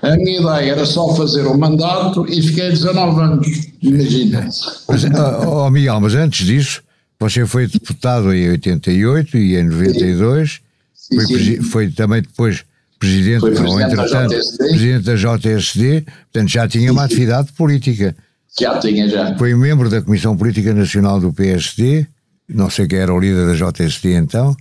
A 0.01 0.17
minha 0.17 0.41
ideia 0.41 0.73
era 0.73 0.87
só 0.87 1.15
fazer 1.15 1.47
o 1.47 1.57
mandato 1.57 2.27
e 2.27 2.41
fiquei 2.41 2.71
19 2.71 3.21
anos, 3.21 3.47
imagina. 3.83 4.49
Mas, 4.89 5.05
oh, 5.47 5.71
Miguel, 5.71 6.01
mas 6.01 6.15
antes 6.15 6.47
disso, 6.47 6.83
você 7.21 7.45
foi 7.47 7.67
deputado 7.67 8.33
em 8.33 8.51
88 8.53 9.37
e 9.37 9.57
em 9.57 9.65
92, 9.65 10.61
sim, 10.95 11.15
foi, 11.15 11.27
sim. 11.27 11.63
foi 11.63 11.91
também 11.91 12.23
depois 12.23 12.65
presidente, 12.99 13.41
Foi 13.41 13.51
presidente 13.51 13.75
ou 13.75 13.81
entretanto, 13.81 14.31
da 14.31 14.67
presidente 14.67 15.05
da 15.05 15.15
JSD, 15.15 16.01
portanto 16.01 16.51
já 16.51 16.67
tinha 16.67 16.91
uma 16.91 17.05
atividade 17.05 17.53
política. 17.53 18.17
Já 18.59 18.79
tinha, 18.79 19.09
já. 19.09 19.37
Foi 19.37 19.55
membro 19.55 19.91
da 19.91 20.01
Comissão 20.01 20.35
Política 20.37 20.73
Nacional 20.73 21.21
do 21.21 21.33
PSD, 21.33 22.07
não 22.49 22.71
sei 22.71 22.87
quem 22.87 22.99
era 22.99 23.13
o 23.13 23.21
líder 23.21 23.47
da 23.47 23.55
JSD 23.55 24.15
então. 24.15 24.57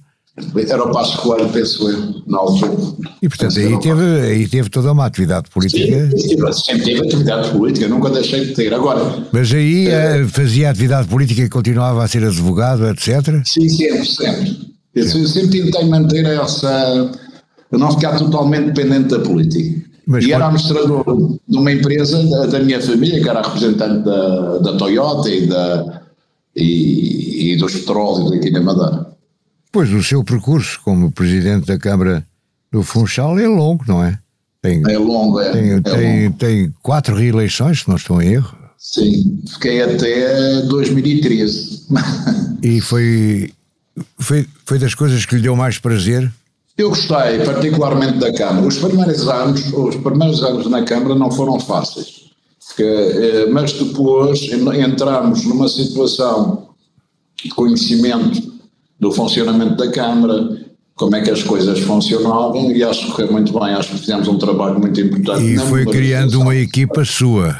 Era 0.56 0.84
o 0.84 0.92
Passo 0.92 1.22
Coelho, 1.22 1.48
penso 1.50 1.88
eu, 1.90 2.24
na 2.26 2.40
altura. 2.40 2.72
E 3.22 3.30
portanto 3.30 3.60
aí 3.60 3.80
teve, 3.80 4.20
aí 4.22 4.48
teve 4.48 4.70
toda 4.70 4.92
uma 4.92 5.06
atividade 5.06 5.48
política. 5.52 6.10
Sim, 6.18 6.52
sempre 6.54 6.84
teve 6.86 7.02
atividade 7.02 7.52
política, 7.52 7.88
nunca 7.88 8.10
deixei 8.10 8.46
de 8.46 8.54
ter. 8.56 8.74
Agora. 8.74 9.28
Mas 9.32 9.54
aí 9.54 9.88
é, 9.88 10.26
fazia 10.28 10.72
atividade 10.72 11.08
política 11.08 11.42
e 11.42 11.50
continuava 11.50 12.04
a 12.04 12.08
ser 12.08 12.24
advogado, 12.24 12.88
etc? 12.88 13.44
Sim, 13.46 13.70
sempre, 13.70 14.06
sempre. 14.06 14.74
Eu 14.96 15.28
sempre 15.28 15.62
tentei 15.62 15.86
manter 15.86 16.26
essa 16.26 17.12
não 17.72 17.92
ficar 17.92 18.18
totalmente 18.18 18.72
dependente 18.72 19.10
da 19.10 19.20
política. 19.20 19.84
Mas 20.06 20.26
e 20.26 20.34
era 20.34 20.48
administrador 20.48 21.38
de 21.48 21.58
uma 21.58 21.72
empresa 21.72 22.22
da, 22.28 22.46
da, 22.48 22.60
minha 22.60 22.82
família, 22.82 23.22
que 23.22 23.30
era 23.30 23.42
representante 23.42 24.04
da, 24.04 24.58
da 24.58 24.74
Toyota 24.78 25.30
e, 25.30 25.48
da, 25.48 26.02
e, 26.56 27.54
e 27.54 27.58
dos 27.58 27.74
petróleos 27.74 28.32
aqui 28.34 28.52
na 28.52 28.62
Madeira. 28.62 29.13
Pois 29.74 29.92
o 29.92 30.04
seu 30.04 30.24
percurso 30.24 30.80
como 30.84 31.12
presidente 31.12 31.66
da 31.66 31.80
Câmara 31.80 32.24
do 32.72 32.84
Funchal 32.84 33.40
é 33.40 33.48
longo, 33.48 33.84
não 33.88 34.04
é? 34.04 34.20
Tem, 34.62 34.84
é 34.88 34.98
longo, 35.00 35.40
é. 35.40 35.52
Tem, 35.52 35.72
é 35.72 35.82
tem, 35.82 36.24
longo. 36.26 36.38
tem 36.38 36.74
quatro 36.84 37.16
reeleições, 37.16 37.82
se 37.82 37.90
não 37.90 37.96
estou 37.96 38.22
em 38.22 38.34
erro. 38.34 38.56
Sim, 38.78 39.42
fiquei 39.52 39.82
até 39.82 40.62
2013. 40.62 41.88
E 42.62 42.80
foi, 42.80 43.52
foi, 44.20 44.48
foi 44.66 44.80
das 44.80 44.94
coisas 44.94 45.26
que 45.26 45.36
lhe 45.36 45.42
deu 45.42 45.56
mais 45.56 45.80
prazer 45.80 46.32
eu 46.78 46.90
gostei 46.90 47.40
particularmente 47.46 48.18
da 48.18 48.34
Câmara. 48.34 48.66
Os 48.66 48.78
primeiros 48.78 49.28
anos, 49.28 49.72
os 49.74 49.96
primeiros 49.98 50.44
anos 50.44 50.68
na 50.68 50.84
Câmara 50.84 51.14
não 51.14 51.30
foram 51.30 51.60
fáceis, 51.60 52.32
eh, 52.80 53.46
mas 53.52 53.74
depois 53.74 54.42
entramos 54.42 55.46
numa 55.46 55.68
situação 55.68 56.70
de 57.44 57.50
conhecimento 57.50 58.53
do 59.04 59.12
funcionamento 59.12 59.76
da 59.76 59.92
Câmara, 59.92 60.58
como 60.96 61.16
é 61.16 61.22
que 61.22 61.30
as 61.30 61.44
coisas 61.44 61.80
funcionavam 61.80 62.72
e 62.72 62.84
acho 62.84 63.06
que 63.06 63.12
correu 63.12 63.32
muito 63.32 63.54
bem, 63.54 63.74
acho 63.74 63.90
que 63.90 64.00
fizemos 64.00 64.28
um 64.28 64.38
trabalho 64.38 64.80
muito 64.80 65.00
importante. 65.00 65.44
E 65.44 65.58
foi 65.58 65.86
criando 65.86 66.42
uma 66.42 66.56
equipa 66.56 67.04
sua. 67.04 67.56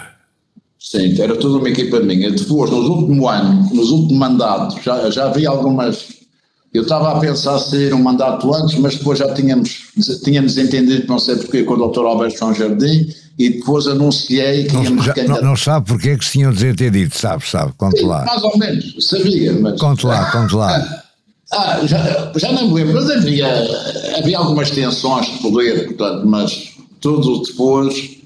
Sim, 0.80 1.20
era 1.22 1.36
toda 1.36 1.58
uma 1.58 1.70
equipa 1.70 2.00
minha. 2.00 2.32
Depois, 2.32 2.70
nos 2.72 2.88
últimos 2.88 3.30
anos, 3.30 3.72
nos 3.72 3.90
últimos 3.90 4.18
mandatos, 4.18 4.84
já, 4.84 5.10
já 5.10 5.26
havia 5.26 5.50
algumas 5.50 6.24
eu 6.74 6.82
estava 6.82 7.12
a 7.12 7.20
pensar 7.20 7.60
sair 7.60 7.94
um 7.94 8.02
mandato 8.02 8.52
antes, 8.52 8.80
mas 8.80 8.96
depois 8.96 9.20
já 9.20 9.32
tínhamos, 9.32 9.90
tínhamos 10.24 10.58
entendido, 10.58 11.06
não 11.08 11.20
sei 11.20 11.36
porquê, 11.36 11.64
com 11.64 11.76
o 11.76 11.88
Dr. 11.88 12.00
Alberto 12.00 12.40
João 12.40 12.54
Jardim, 12.54 13.14
e 13.38 13.50
depois 13.50 13.86
anunciei 13.86 14.66
que 14.66 14.74
não, 14.74 15.04
já, 15.04 15.14
não, 15.28 15.42
não, 15.42 15.56
sabe 15.56 15.86
porque 15.86 16.10
é 16.10 16.18
que 16.18 16.26
se 16.26 16.32
tinham 16.32 16.52
desentendido, 16.52 17.16
sabe, 17.16 17.48
sabe, 17.48 17.74
conte 17.78 18.00
Sim, 18.00 18.08
lá. 18.08 18.26
Mais 18.26 18.42
ou 18.42 18.58
menos, 18.58 18.96
sabia, 19.08 19.54
mas... 19.54 19.80
Conte 19.80 20.06
lá, 20.06 20.32
conte 20.32 20.56
lá. 20.56 21.04
Ah, 21.52 21.82
já, 21.86 22.32
já 22.36 22.52
não 22.52 22.68
me 22.68 22.74
lembro, 22.74 22.94
mas 22.94 23.10
havia, 23.10 23.48
havia 24.18 24.38
algumas 24.38 24.72
tensões 24.72 25.28
de 25.28 25.40
poder, 25.40 25.86
portanto, 25.86 26.26
mas 26.26 26.74
tudo 27.00 27.44
depois 27.44 28.18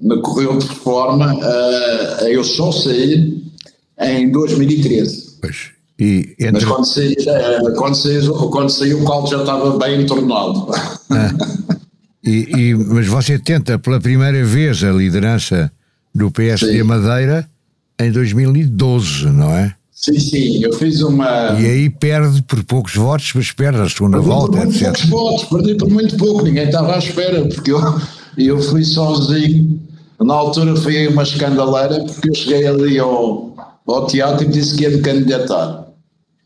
me 0.00 0.20
correu 0.22 0.56
de 0.56 0.66
forma 0.66 1.26
a, 1.26 2.22
a 2.22 2.30
eu 2.30 2.42
só 2.42 2.72
sair 2.72 3.42
em 3.98 4.30
2013. 4.30 5.38
Pois. 5.40 5.70
E 5.98 6.34
entre... 6.38 6.52
Mas 6.52 6.64
quando 6.64 6.84
saiu, 6.86 7.14
quando, 7.76 7.94
saiu, 7.94 8.34
quando 8.34 8.70
saiu 8.70 9.02
o 9.02 9.04
caldo 9.04 9.28
já 9.28 9.40
estava 9.40 9.78
bem 9.78 10.02
entornado. 10.02 10.68
Ah. 11.10 11.34
E, 12.22 12.70
e, 12.70 12.74
mas 12.74 13.06
você 13.06 13.38
tenta 13.38 13.78
pela 13.78 13.98
primeira 13.98 14.44
vez 14.44 14.84
a 14.84 14.90
liderança 14.90 15.72
do 16.14 16.30
PSD 16.30 16.78
sim. 16.78 16.82
Madeira 16.82 17.48
em 17.98 18.12
2012, 18.12 19.26
não 19.26 19.50
é? 19.52 19.74
Sim, 20.00 20.18
sim, 20.18 20.64
eu 20.64 20.72
fiz 20.72 21.02
uma. 21.02 21.60
E 21.60 21.66
aí 21.66 21.90
perde 21.90 22.42
por 22.42 22.64
poucos 22.64 22.94
votos, 22.94 23.32
mas 23.34 23.52
perde 23.52 23.80
a 23.80 23.88
segunda 23.88 24.16
perdi 24.16 24.28
volta, 24.30 24.58
por 24.58 24.66
etc. 24.66 24.82
poucos 24.82 25.04
votos, 25.10 25.44
perdi 25.44 25.74
por 25.74 25.90
muito 25.90 26.16
pouco, 26.16 26.42
ninguém 26.42 26.64
estava 26.64 26.94
à 26.94 26.98
espera, 26.98 27.46
porque 27.46 27.70
eu, 27.70 27.80
eu 28.38 28.62
fui 28.62 28.82
sozinho. 28.82 29.78
Na 30.18 30.34
altura 30.34 30.74
foi 30.76 31.06
uma 31.06 31.22
escandaleira, 31.22 32.02
porque 32.04 32.30
eu 32.30 32.34
cheguei 32.34 32.66
ali 32.66 32.98
ao, 32.98 33.54
ao 33.86 34.06
teatro 34.06 34.46
e 34.46 34.48
disse 34.48 34.74
que 34.74 34.84
ia 34.84 34.90
me 34.90 35.02
candidatar 35.02 35.90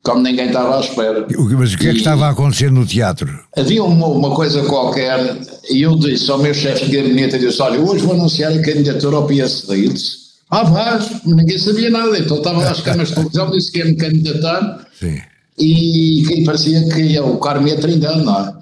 como 0.03 0.21
ninguém 0.21 0.49
estava 0.49 0.77
à 0.77 0.81
espera. 0.81 1.27
Mas 1.59 1.73
o 1.73 1.79
que 1.79 1.88
é 1.88 1.93
que 1.93 1.99
estava 1.99 2.27
a 2.27 2.31
acontecer 2.31 2.71
no 2.71 2.85
teatro? 2.85 3.40
Havia 3.57 3.83
uma, 3.83 4.07
uma 4.07 4.35
coisa 4.35 4.62
qualquer 4.64 5.38
e 5.71 5.81
eu 5.81 5.97
disse 5.97 6.31
ao 6.31 6.38
meu 6.38 6.53
chefe 6.53 6.87
de 6.87 6.97
gabinete, 6.97 7.38
disse, 7.38 7.62
olha, 7.62 7.81
hoje 7.81 8.05
vou 8.05 8.14
anunciar 8.14 8.53
a 8.53 8.61
candidatura 8.61 9.17
ao 9.17 9.27
PSD. 9.27 9.75
Ele 9.75 9.95
disse, 9.95 10.24
ah, 10.61 10.64
vais, 10.64 11.25
ninguém 11.25 11.59
sabia 11.59 11.90
nada, 11.90 12.19
então 12.19 12.38
estava 12.38 12.59
lá 12.59 12.71
as 12.71 12.81
câmaras 12.83 13.09
de 13.09 13.14
televisão, 13.14 13.51
disse 13.51 13.73
que 13.73 13.79
ia 13.79 13.85
me 13.85 13.97
candidatar 13.97 14.87
Sim. 14.99 15.21
E, 15.59 16.40
e 16.40 16.45
parecia 16.45 16.88
que 16.88 17.01
ia, 17.01 17.25
o 17.25 17.38
Carme 17.38 17.71
ia 17.71 17.79
trindando, 17.79 18.25
não 18.25 18.40
é? 18.40 18.55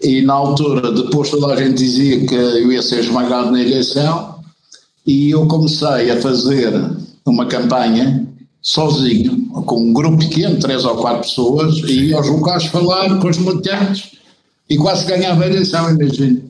E 0.00 0.22
na 0.22 0.34
altura, 0.34 0.92
depois 0.92 1.28
toda 1.28 1.52
a 1.52 1.56
gente 1.56 1.76
dizia 1.76 2.24
que 2.24 2.34
eu 2.34 2.70
ia 2.70 2.82
ser 2.82 3.00
esmagado 3.00 3.50
na 3.50 3.60
eleição 3.60 4.38
e 5.04 5.30
eu 5.30 5.46
comecei 5.46 6.10
a 6.10 6.20
fazer 6.20 6.72
uma 7.26 7.46
campanha 7.46 8.24
sozinho, 8.62 9.48
com 9.66 9.80
um 9.80 9.92
grupo 9.92 10.18
pequeno, 10.18 10.58
três 10.58 10.84
ou 10.84 10.96
quatro 10.96 11.22
pessoas, 11.22 11.78
e 11.78 12.08
ia 12.08 12.16
aos 12.16 12.28
locais 12.28 12.66
falar 12.66 13.18
com 13.18 13.28
os 13.28 13.38
militantes 13.38 14.12
e 14.70 14.76
quase 14.76 15.06
ganhava 15.06 15.42
a 15.42 15.46
eleição, 15.46 15.90
imagino. 15.90 16.42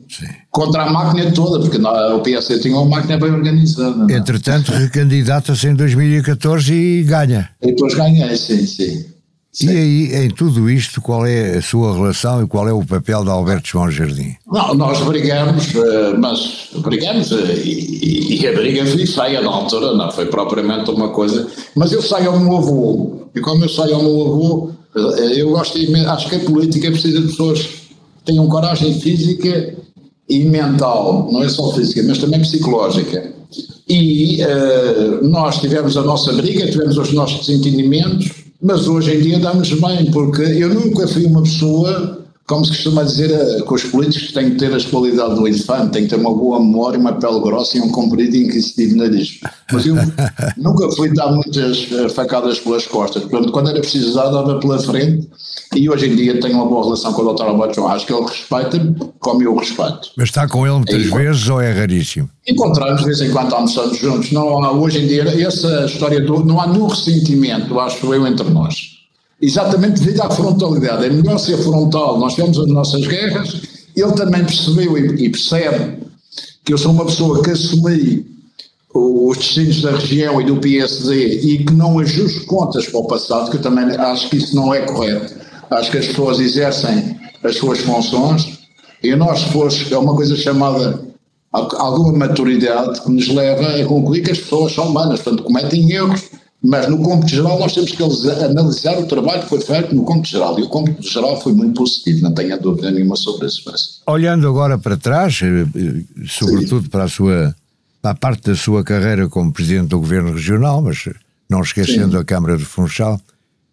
Contra 0.51 0.83
a 0.83 0.89
máquina 0.89 1.31
toda, 1.31 1.59
porque 1.59 1.77
o 1.77 2.19
PSD 2.21 2.59
tinha 2.59 2.75
uma 2.75 2.97
máquina 2.97 3.17
bem 3.17 3.31
organizada. 3.31 4.11
É? 4.11 4.17
Entretanto, 4.17 4.71
recandidata-se 4.71 5.67
em 5.67 5.75
2014 5.75 6.73
e 6.73 7.03
ganha. 7.03 7.49
E 7.61 7.67
depois 7.67 7.93
ganhei, 7.93 8.35
sim, 8.35 8.65
sim. 8.65 9.05
Sim. 9.51 9.67
E 9.67 9.69
aí, 9.77 10.25
em 10.25 10.29
tudo 10.29 10.69
isto, 10.69 11.01
qual 11.01 11.25
é 11.25 11.57
a 11.57 11.61
sua 11.61 11.93
relação 11.93 12.43
e 12.43 12.47
qual 12.47 12.67
é 12.67 12.71
o 12.71 12.85
papel 12.85 13.23
de 13.23 13.29
Alberto 13.31 13.67
João 13.67 13.89
Jardim? 13.89 14.35
Não, 14.47 14.75
nós 14.75 15.01
brigamos, 15.01 15.73
eh, 15.75 16.13
mas 16.17 16.69
brigamos 16.77 17.31
eh, 17.31 17.55
e, 17.65 18.39
e 18.39 18.47
a 18.47 18.53
briga 18.53 18.85
foi 18.85 19.07
feia 19.07 19.41
na 19.41 19.49
altura, 19.49 19.95
não 19.95 20.11
foi 20.11 20.27
propriamente 20.27 20.91
uma 20.91 21.09
coisa. 21.09 21.47
Mas 21.75 21.91
eu 21.91 22.01
saio 22.01 22.29
ao 22.29 22.39
meu 22.39 22.57
avô, 22.57 23.27
e 23.33 23.41
como 23.41 23.65
eu 23.65 23.69
saio 23.69 23.95
ao 23.95 24.03
meu 24.03 24.21
avô, 24.21 24.71
eh, 24.95 25.41
eu 25.41 25.49
gosto 25.49 25.79
de, 25.79 25.95
acho 26.05 26.29
que 26.29 26.35
a 26.35 26.39
política 26.39 26.91
precisa 26.91 27.19
de 27.19 27.27
pessoas 27.27 27.59
que 27.63 27.79
tenham 28.25 28.47
coragem 28.47 28.99
física 28.99 29.73
e 30.29 30.43
mental, 30.45 31.27
não 31.31 31.43
é 31.43 31.49
só 31.49 31.71
física, 31.73 32.03
mas 32.07 32.19
também 32.19 32.39
psicológica. 32.41 33.33
E 33.87 34.39
uh, 34.43 35.27
nós 35.27 35.59
tivemos 35.59 35.97
a 35.97 36.03
nossa 36.03 36.31
briga, 36.33 36.69
tivemos 36.69 36.97
os 36.97 37.11
nossos 37.11 37.47
desentendimentos, 37.47 38.31
mas 38.61 38.87
hoje 38.87 39.15
em 39.15 39.21
dia 39.21 39.39
dá-nos 39.39 39.71
bem, 39.73 40.11
porque 40.11 40.43
eu 40.43 40.71
nunca 40.73 41.07
fui 41.07 41.25
uma 41.25 41.41
pessoa, 41.41 42.18
como 42.49 42.65
se 42.65 42.71
costuma 42.71 43.03
dizer, 43.03 43.29
eh, 43.29 43.61
com 43.61 43.75
os 43.75 43.83
políticos 43.83 44.31
têm 44.31 44.49
que 44.49 44.55
ter 44.57 44.73
as 44.73 44.83
qualidades 44.83 45.37
do 45.37 45.47
elefante, 45.47 45.91
têm 45.91 46.03
que 46.05 46.09
ter 46.09 46.15
uma 46.15 46.33
boa 46.33 46.59
memória, 46.59 46.99
uma 46.99 47.13
pele 47.13 47.39
grossa 47.41 47.77
e 47.77 47.79
um 47.79 47.91
comprido 47.91 48.35
e 48.35 48.45
inquisitivo 48.45 48.97
nariz. 48.97 49.39
Mas 49.71 49.85
eu 49.85 49.95
nunca 50.57 50.89
fui 50.95 51.13
dar 51.13 51.31
muitas 51.31 51.87
eh, 51.91 52.09
facadas 52.09 52.59
pelas 52.59 52.87
costas. 52.87 53.21
Portanto, 53.25 53.51
quando 53.51 53.69
era 53.69 53.79
preciso 53.79 54.15
dar, 54.15 54.29
dava 54.31 54.59
pela 54.59 54.79
frente. 54.79 55.29
E 55.75 55.87
hoje 55.87 56.07
em 56.07 56.15
dia 56.15 56.39
tenho 56.39 56.55
uma 56.55 56.65
boa 56.65 56.85
relação 56.85 57.13
com 57.13 57.21
o 57.21 57.33
Dr. 57.33 57.43
Alberto 57.43 57.75
João. 57.75 57.89
Acho 57.89 58.07
que 58.07 58.13
ele 58.13 58.25
respeita-me 58.25 58.95
como 59.19 59.43
eu 59.43 59.55
respeito. 59.55 60.09
Mas 60.17 60.29
está 60.29 60.47
com 60.47 60.65
ele 60.65 60.77
muitas 60.77 61.03
é 61.03 61.15
vezes 61.15 61.47
ou 61.49 61.61
é 61.61 61.71
raríssimo? 61.71 62.27
Encontramos 62.47 63.01
de 63.01 63.05
vez 63.05 63.21
em 63.21 63.29
quando 63.29 63.53
almoçamos 63.53 63.95
juntos. 63.99 64.31
Não 64.31 64.63
há, 64.63 64.71
hoje 64.71 65.03
em 65.03 65.07
dia, 65.07 65.23
essa 65.45 65.85
história 65.85 66.19
do. 66.19 66.43
Não 66.43 66.59
há 66.59 66.65
nenhum 66.65 66.87
ressentimento, 66.87 67.79
acho 67.79 68.11
eu, 68.11 68.25
entre 68.25 68.49
nós. 68.49 68.98
Exatamente 69.41 70.01
devido 70.01 70.21
à 70.21 70.29
frontalidade. 70.29 71.05
É 71.05 71.09
melhor 71.09 71.37
ser 71.37 71.57
frontal. 71.57 72.19
Nós 72.19 72.35
temos 72.35 72.59
as 72.59 72.67
nossas 72.67 73.07
guerras. 73.07 73.61
Ele 73.95 74.11
também 74.13 74.43
percebeu 74.43 74.97
e, 74.97 75.29
percebe 75.29 75.99
que 76.63 76.73
eu 76.73 76.77
sou 76.77 76.91
uma 76.91 77.05
pessoa 77.05 77.41
que 77.41 77.51
assumi 77.51 78.25
os 78.93 79.37
destinos 79.37 79.81
da 79.81 79.91
região 79.91 80.41
e 80.41 80.45
do 80.45 80.57
PSD 80.57 81.41
e 81.41 81.63
que 81.63 81.73
não 81.73 81.99
ajuste 81.99 82.41
contas 82.41 82.87
para 82.87 82.99
o 82.99 83.07
passado, 83.07 83.51
que 83.51 83.57
eu 83.57 83.61
também 83.61 83.85
acho 83.95 84.29
que 84.29 84.37
isso 84.37 84.55
não 84.55 84.73
é 84.73 84.81
correto. 84.81 85.33
Acho 85.69 85.91
que 85.91 85.97
as 85.97 86.07
pessoas 86.07 86.39
exercem 86.39 87.19
as 87.43 87.57
suas 87.57 87.79
funções 87.79 88.59
e 89.03 89.15
nós, 89.15 89.43
depois, 89.43 89.91
é 89.91 89.97
uma 89.97 90.15
coisa 90.15 90.35
chamada 90.35 90.99
alguma 91.51 92.13
maturidade 92.13 93.01
que 93.01 93.11
nos 93.11 93.27
leva 93.27 93.75
a 93.75 93.85
concluir 93.85 94.21
que 94.21 94.31
as 94.31 94.39
pessoas 94.39 94.73
são 94.73 94.87
humanas, 94.87 95.21
portanto 95.21 95.43
cometem 95.43 95.91
erros, 95.91 96.29
mas 96.61 96.89
no 96.89 97.01
cômputo 97.01 97.29
geral 97.29 97.57
nós 97.57 97.73
temos 97.73 97.91
que 97.91 98.03
analisar 98.03 98.99
o 98.99 99.05
trabalho 99.05 99.43
que 99.43 99.49
foi 99.49 99.61
feito 99.61 99.95
no 99.95 100.03
cômputo 100.03 100.29
geral 100.29 100.59
e 100.59 100.63
o 100.63 100.67
cômputo 100.67 101.07
geral 101.07 101.39
foi 101.41 101.53
muito 101.53 101.79
positivo, 101.79 102.21
não 102.21 102.33
tenho 102.33 102.59
dúvida 102.59 102.91
nenhuma 102.91 103.15
sobre 103.15 103.47
isso. 103.47 103.63
Olhando 104.05 104.47
agora 104.47 104.77
para 104.77 104.97
trás, 104.97 105.39
eh, 105.41 105.65
eh, 105.75 106.03
sobretudo 106.27 106.83
Sim. 106.83 106.89
para 106.89 107.03
a 107.05 107.07
sua 107.07 107.55
para 108.01 108.11
a 108.11 108.15
parte 108.15 108.49
da 108.49 108.55
sua 108.55 108.83
carreira 108.83 109.27
como 109.27 109.51
Presidente 109.51 109.89
do 109.89 109.99
Governo 109.99 110.33
Regional, 110.33 110.81
mas 110.81 111.09
não 111.49 111.61
esquecendo 111.61 112.11
Sim. 112.11 112.17
a 112.17 112.23
Câmara 112.23 112.57
de 112.57 112.63
Funchal, 112.63 113.15
o 113.15 113.19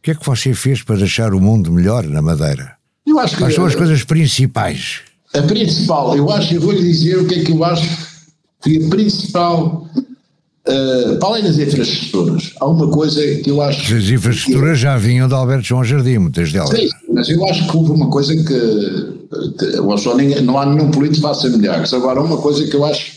que 0.03 0.11
é 0.13 0.15
que 0.15 0.27
você 0.27 0.53
fez 0.55 0.83
para 0.83 0.97
deixar 0.97 1.35
o 1.35 1.41
mundo 1.41 1.71
melhor 1.71 2.05
na 2.05 2.23
Madeira? 2.23 2.77
Eu 3.07 3.19
acho 3.21 3.37
que, 3.37 3.43
Quais 3.43 3.55
são 3.55 3.65
as 3.65 3.75
coisas 3.75 4.03
principais? 4.03 5.01
A 5.35 5.43
principal, 5.43 6.17
eu 6.17 6.31
acho, 6.31 6.55
eu 6.55 6.61
vou 6.61 6.73
lhe 6.73 6.83
dizer 6.83 7.19
o 7.19 7.27
que 7.27 7.37
é 7.37 7.45
que 7.45 7.53
eu 7.53 7.65
acho 7.65 8.07
que 8.63 8.85
a 8.85 8.89
principal, 8.89 9.89
uh, 10.69 11.19
para 11.19 11.29
além 11.29 11.45
das 11.45 11.59
infraestruturas, 11.59 12.53
há 12.61 12.67
uma 12.67 12.89
coisa 12.91 13.21
que 13.37 13.51
eu 13.51 13.61
acho. 13.63 13.95
As 13.95 14.05
infraestruturas 14.05 14.77
que, 14.77 14.83
já 14.83 14.97
vinham 14.97 15.29
de 15.29 15.35
Alberto 15.35 15.65
João 15.65 15.85
Jardim, 15.85 16.19
muitas 16.19 16.53
delas. 16.53 16.71
Sim, 16.71 16.89
mas 17.13 17.29
eu 17.29 17.45
acho 17.47 17.69
que 17.69 17.77
houve 17.77 17.93
uma 17.93 18.11
coisa 18.11 18.35
que, 18.35 18.43
que 19.59 20.41
não 20.43 20.59
há 20.59 20.67
nenhum 20.67 20.91
político 20.91 21.17
que 21.17 21.23
faça 21.23 21.49
milhares. 21.49 21.93
Agora, 21.93 22.21
uma 22.21 22.39
coisa 22.39 22.67
que 22.67 22.75
eu 22.75 22.85
acho 22.85 23.17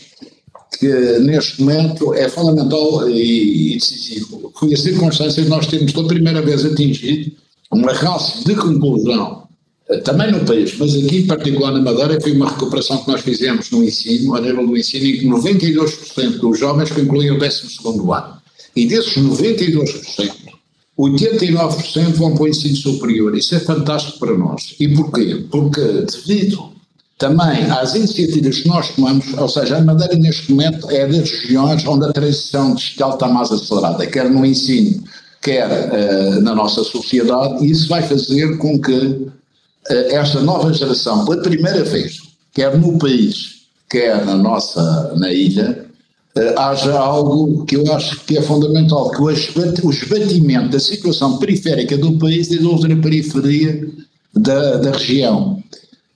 que 0.78 1.18
neste 1.18 1.60
momento 1.60 2.14
é 2.14 2.28
fundamental 2.28 3.08
e, 3.08 3.74
decisivo. 3.74 4.52
Foi 4.58 4.72
a 4.72 4.76
circunstância 4.76 5.42
de 5.42 5.48
nós 5.48 5.66
termos 5.66 5.92
pela 5.92 6.08
primeira 6.08 6.40
vez 6.40 6.64
atingido 6.64 7.32
uma 7.70 7.92
raça 7.92 8.42
de 8.44 8.54
conclusão 8.54 9.49
também 9.98 10.30
no 10.30 10.44
país, 10.44 10.76
mas 10.78 10.94
aqui 10.94 11.18
em 11.18 11.26
particular 11.26 11.72
na 11.72 11.80
Madeira, 11.80 12.20
foi 12.20 12.32
uma 12.32 12.50
recuperação 12.50 12.98
que 12.98 13.08
nós 13.10 13.20
fizemos 13.22 13.70
no 13.70 13.82
ensino, 13.82 14.36
a 14.36 14.40
nível 14.40 14.66
do 14.66 14.76
ensino, 14.76 15.06
em 15.06 15.18
que 15.18 15.26
92% 15.26 16.38
dos 16.38 16.58
jovens 16.58 16.90
concluíam 16.90 17.36
o 17.36 17.38
12 17.38 17.78
ano. 17.84 18.40
E 18.76 18.86
desses 18.86 19.16
92%, 19.16 20.32
89% 20.98 22.12
vão 22.12 22.34
para 22.34 22.44
o 22.44 22.48
ensino 22.48 22.76
superior. 22.76 23.36
Isso 23.36 23.54
é 23.54 23.60
fantástico 23.60 24.18
para 24.18 24.36
nós. 24.36 24.74
E 24.78 24.88
porquê? 24.88 25.44
Porque 25.50 25.80
devido 25.80 26.70
também 27.18 27.64
às 27.70 27.94
iniciativas 27.94 28.60
que 28.60 28.68
nós 28.68 28.88
tomamos, 28.94 29.26
ou 29.36 29.48
seja, 29.48 29.76
a 29.76 29.80
Madeira 29.82 30.16
neste 30.16 30.50
momento 30.50 30.90
é 30.90 31.06
das 31.06 31.30
regiões 31.30 31.86
onde 31.86 32.06
a 32.06 32.12
transição 32.12 32.74
digital 32.74 33.14
está 33.14 33.28
mais 33.28 33.52
acelerada, 33.52 34.06
quer 34.06 34.30
no 34.30 34.44
ensino, 34.44 35.04
quer 35.42 35.68
uh, 35.68 36.40
na 36.40 36.54
nossa 36.54 36.82
sociedade, 36.82 37.64
e 37.64 37.70
isso 37.70 37.88
vai 37.88 38.02
fazer 38.02 38.56
com 38.56 38.80
que 38.80 38.92
eh, 38.92 39.30
esta 39.88 40.40
nova 40.40 40.72
geração, 40.72 41.24
pela 41.24 41.42
primeira 41.42 41.82
vez, 41.84 42.20
quer 42.52 42.76
no 42.76 42.98
país, 42.98 43.62
quer 43.88 44.24
na 44.24 44.36
nossa, 44.36 45.14
na 45.16 45.32
ilha, 45.32 45.86
eh, 46.36 46.54
haja 46.56 46.98
algo 46.98 47.64
que 47.64 47.76
eu 47.76 47.92
acho 47.92 48.20
que 48.24 48.38
é 48.38 48.42
fundamental, 48.42 49.10
que 49.10 49.20
o 49.20 49.30
esbatimento 49.90 50.68
da 50.68 50.78
situação 50.78 51.38
periférica 51.38 51.96
do 51.96 52.18
país 52.18 52.50
e 52.50 52.62
da 52.62 52.68
outra 52.68 52.94
periferia 52.96 53.88
da, 54.34 54.76
da 54.76 54.90
região, 54.92 55.60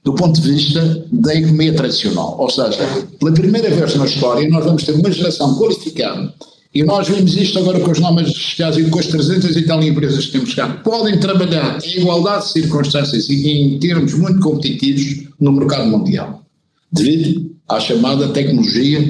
do 0.05 0.15
ponto 0.15 0.41
de 0.41 0.53
vista 0.53 1.05
da 1.11 1.35
economia 1.35 1.75
tradicional. 1.75 2.37
Ou 2.39 2.51
seja, 2.51 2.79
pela 3.19 3.33
primeira 3.33 3.71
vez 3.71 3.95
na 3.97 4.05
história, 4.05 4.49
nós 4.49 4.65
vamos 4.65 4.85
ter 4.85 4.93
uma 4.93 5.11
geração 5.11 5.57
qualificada 5.57 6.33
e 6.75 6.83
nós 6.83 7.07
vimos 7.09 7.37
isto 7.37 7.57
agora 7.61 7.79
com 7.79 7.91
os 7.93 8.01
nomes 8.01 8.37
fiscais 8.37 8.77
e 8.77 8.85
com 8.91 8.99
as 8.99 9.07
300 9.07 9.57
e 9.57 9.63
tal 9.63 9.81
empresas 9.81 10.27
que 10.27 10.33
temos 10.33 10.55
cá. 10.55 10.69
Podem 10.69 11.19
trabalhar 11.21 11.79
em 11.85 12.01
igualdade 12.01 12.47
de 12.47 12.53
circunstâncias 12.53 13.29
e 13.29 13.49
em 13.49 13.79
termos 13.79 14.13
muito 14.15 14.41
competitivos 14.41 15.29
no 15.41 15.53
mercado 15.53 15.87
mundial, 15.87 16.43
devido 16.91 17.55
à 17.69 17.79
chamada 17.79 18.29
tecnologia 18.31 19.09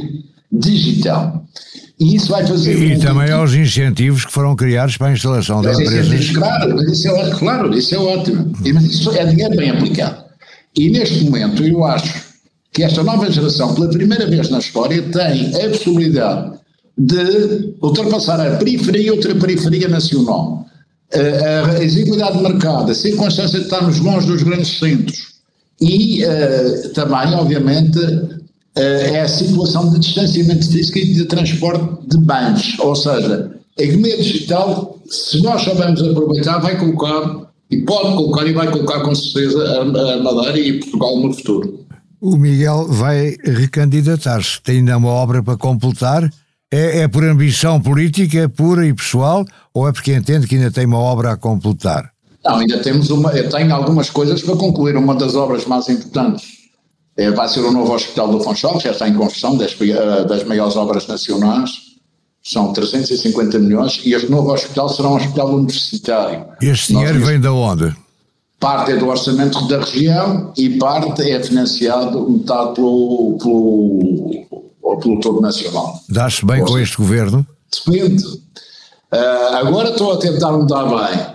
digital. 0.52 1.42
E 1.98 2.16
isso 2.16 2.28
vai 2.28 2.46
fazer. 2.46 2.76
E 2.76 2.98
também 2.98 3.30
aos 3.30 3.54
incentivos 3.54 4.26
que 4.26 4.32
foram 4.32 4.54
criados 4.54 4.98
para 4.98 5.06
a 5.06 5.12
instalação 5.12 5.62
de 5.62 5.70
empresas. 5.70 6.30
Claro, 6.32 6.74
mas 6.76 6.92
isso 6.92 7.08
é, 7.08 7.30
claro, 7.30 7.78
isso 7.78 7.94
é 7.94 7.98
ótimo. 7.98 8.52
Mas 8.74 8.84
isso 8.84 9.10
é 9.12 9.24
dinheiro 9.24 9.56
bem 9.56 9.70
aplicado. 9.70 10.22
E 10.76 10.90
neste 10.90 11.24
momento 11.24 11.64
eu 11.64 11.82
acho 11.84 12.24
que 12.74 12.82
esta 12.82 13.02
nova 13.02 13.30
geração, 13.30 13.74
pela 13.74 13.88
primeira 13.88 14.26
vez 14.26 14.50
na 14.50 14.58
história, 14.58 15.00
tem 15.00 15.64
a 15.64 15.68
possibilidade 15.70 16.63
de 16.96 17.74
ultrapassar 17.82 18.40
a 18.40 18.56
periferia 18.56 19.06
e 19.06 19.10
outra 19.10 19.34
periferia 19.34 19.88
nacional. 19.88 20.64
A, 21.12 21.76
a 21.76 21.84
de 21.84 22.42
mercado, 22.42 22.90
a 22.90 22.94
circunstância 22.94 23.58
de 23.58 23.66
estarmos 23.66 24.00
longe 24.00 24.26
dos 24.26 24.42
grandes 24.42 24.78
centros 24.78 25.34
e 25.80 26.24
uh, 26.24 26.88
também, 26.90 27.34
obviamente, 27.34 27.98
uh, 27.98 28.30
é 28.76 29.20
a 29.20 29.28
situação 29.28 29.92
de 29.92 29.98
distanciamento 29.98 30.70
físico 30.70 30.98
e 30.98 31.14
de 31.14 31.24
transporte 31.26 32.08
de 32.08 32.18
bens. 32.18 32.78
Ou 32.78 32.94
seja, 32.94 33.50
a 33.78 33.82
economia 33.82 34.16
digital, 34.16 34.98
se 35.08 35.42
nós 35.42 35.62
soubermos 35.62 36.02
aproveitar, 36.02 36.58
vai 36.58 36.78
colocar, 36.78 37.48
e 37.70 37.78
pode 37.78 38.16
colocar, 38.16 38.46
e 38.46 38.52
vai 38.52 38.70
colocar 38.70 39.00
com 39.00 39.14
certeza 39.14 39.62
a, 39.64 39.82
a 39.82 40.22
Madeira 40.22 40.58
e 40.58 40.80
Portugal 40.80 41.18
no 41.18 41.32
futuro. 41.32 41.84
O 42.20 42.36
Miguel 42.36 42.86
vai 42.88 43.36
recandidatar-se. 43.44 44.62
Tem 44.62 44.78
ainda 44.78 44.96
uma 44.96 45.10
obra 45.10 45.42
para 45.42 45.58
completar? 45.58 46.32
É, 46.74 47.02
é 47.02 47.08
por 47.08 47.22
ambição 47.22 47.80
política 47.80 48.48
pura 48.48 48.84
e 48.84 48.92
pessoal 48.92 49.44
ou 49.72 49.86
é 49.86 49.92
porque 49.92 50.12
entende 50.12 50.48
que 50.48 50.56
ainda 50.56 50.72
tem 50.72 50.84
uma 50.86 50.98
obra 50.98 51.30
a 51.30 51.36
completar? 51.36 52.10
Não, 52.44 52.56
ainda 52.56 52.78
temos 52.78 53.10
uma. 53.10 53.30
Eu 53.30 53.48
tenho 53.48 53.72
algumas 53.72 54.10
coisas 54.10 54.42
para 54.42 54.56
concluir. 54.56 54.96
Uma 54.96 55.14
das 55.14 55.36
obras 55.36 55.64
mais 55.66 55.88
importantes 55.88 56.42
é, 57.16 57.30
vai 57.30 57.48
ser 57.48 57.60
o 57.60 57.70
novo 57.70 57.94
Hospital 57.94 58.26
do 58.26 58.40
Funchal, 58.40 58.76
que 58.78 58.84
já 58.84 58.90
está 58.90 59.08
em 59.08 59.14
construção, 59.14 59.56
das, 59.56 59.76
eh, 59.80 60.24
das 60.24 60.42
maiores 60.42 60.74
obras 60.74 61.06
nacionais. 61.06 61.70
São 62.42 62.72
350 62.72 63.56
milhões 63.60 64.02
e 64.04 64.12
este 64.12 64.28
novo 64.28 64.52
hospital 64.52 64.88
será 64.88 65.08
um 65.08 65.14
hospital 65.14 65.54
universitário. 65.54 66.44
Este 66.60 66.92
dinheiro 66.92 67.20
Nós, 67.20 67.28
vem 67.28 67.40
de 67.40 67.48
onde? 67.48 67.96
Parte 68.58 68.90
é 68.90 68.96
do 68.96 69.06
orçamento 69.06 69.66
da 69.68 69.78
região 69.78 70.52
e 70.56 70.70
parte 70.70 71.22
é 71.22 71.40
financiado 71.40 72.28
metade 72.28 72.74
pelo, 72.74 73.38
pelo 73.40 74.64
ou 74.84 74.98
pelo 74.98 75.18
todo 75.18 75.40
nacional. 75.40 75.98
Dá-se 76.08 76.44
bem 76.44 76.62
com 76.62 76.78
este 76.78 76.96
governo? 76.98 77.44
Depende. 77.86 78.22
Uh, 78.24 79.54
agora 79.54 79.90
estou 79.90 80.12
a 80.12 80.18
tentar 80.18 80.52
mudar 80.52 80.84
bem. 80.84 81.34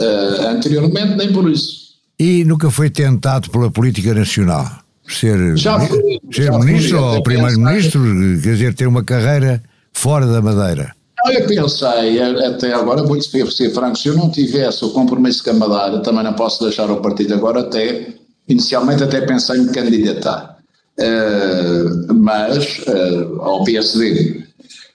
Uh, 0.00 0.46
anteriormente, 0.48 1.16
nem 1.16 1.32
por 1.32 1.48
isso. 1.50 1.88
E 2.18 2.44
nunca 2.44 2.70
foi 2.70 2.88
tentado 2.88 3.50
pela 3.50 3.70
política 3.70 4.14
nacional? 4.14 4.66
Ser, 5.06 5.56
já 5.56 5.78
fui, 5.80 6.20
ser 6.30 6.44
já 6.44 6.58
ministro 6.58 6.98
fui, 6.98 7.08
ou 7.08 7.22
primeiro-ministro? 7.22 8.02
Quer 8.42 8.52
dizer, 8.52 8.74
ter 8.74 8.86
uma 8.86 9.04
carreira 9.04 9.62
fora 9.92 10.26
da 10.26 10.40
Madeira? 10.40 10.94
Eu 11.26 11.46
pensei, 11.46 12.22
até 12.22 12.72
agora, 12.72 13.02
vou 13.02 13.20
ser 13.20 13.70
franco, 13.70 13.98
se 13.98 14.08
eu 14.08 14.14
não 14.14 14.30
tivesse 14.30 14.84
o 14.84 14.90
compromisso 14.90 15.42
com 15.42 15.50
a 15.50 15.54
Madeira, 15.54 16.02
também 16.02 16.22
não 16.22 16.34
posso 16.34 16.62
deixar 16.62 16.90
o 16.90 17.00
partido 17.00 17.34
agora, 17.34 17.60
até, 17.60 18.14
inicialmente 18.48 19.02
até 19.02 19.20
pensei 19.22 19.58
em 19.58 19.64
me 19.64 19.72
candidatar. 19.72 20.57
Uh, 20.98 22.14
mas 22.14 22.78
uh, 22.88 23.40
ao 23.40 23.64
PSD. 23.64 24.42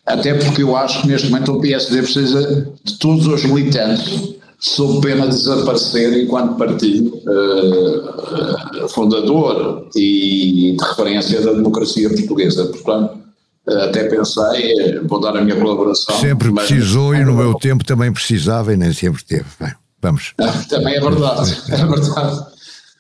Até 0.06 0.34
porque 0.34 0.62
eu 0.62 0.76
acho 0.76 1.02
que 1.02 1.08
neste 1.08 1.30
momento 1.30 1.54
o 1.54 1.62
PSD 1.62 2.02
precisa 2.02 2.68
de 2.84 3.00
todos 3.00 3.26
os 3.26 3.46
militantes 3.46 4.34
sob 4.60 5.02
pena 5.02 5.28
de 5.28 5.36
desaparecer 5.36 6.24
enquanto 6.24 6.58
partido 6.58 7.16
uh, 7.16 8.90
fundador 8.90 9.88
e 9.96 10.76
de 10.78 10.86
referência 10.86 11.42
da 11.42 11.54
democracia 11.54 12.10
portuguesa. 12.10 12.66
Portanto, 12.66 13.24
até 13.66 14.04
pensei, 14.06 15.00
vou 15.06 15.22
dar 15.22 15.38
a 15.38 15.42
minha 15.42 15.56
colaboração. 15.56 16.20
Sempre 16.20 16.52
precisou 16.54 17.16
e 17.16 17.24
no 17.24 17.34
meu 17.34 17.54
tempo 17.56 17.86
também 17.86 18.12
precisava 18.12 18.74
e 18.74 18.78
nem 18.78 18.92
sempre 18.92 19.24
teve. 19.24 19.46
Bem, 19.58 19.74
vamos. 20.02 20.34
Também 20.68 20.96
é 20.96 21.00
verdade, 21.00 21.62
é 21.70 21.86
verdade. 21.86 22.46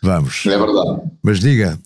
Vamos. 0.01 0.45
É 0.45 0.57
verdade. 0.57 1.01
Mas 1.21 1.39
diga, 1.39 1.77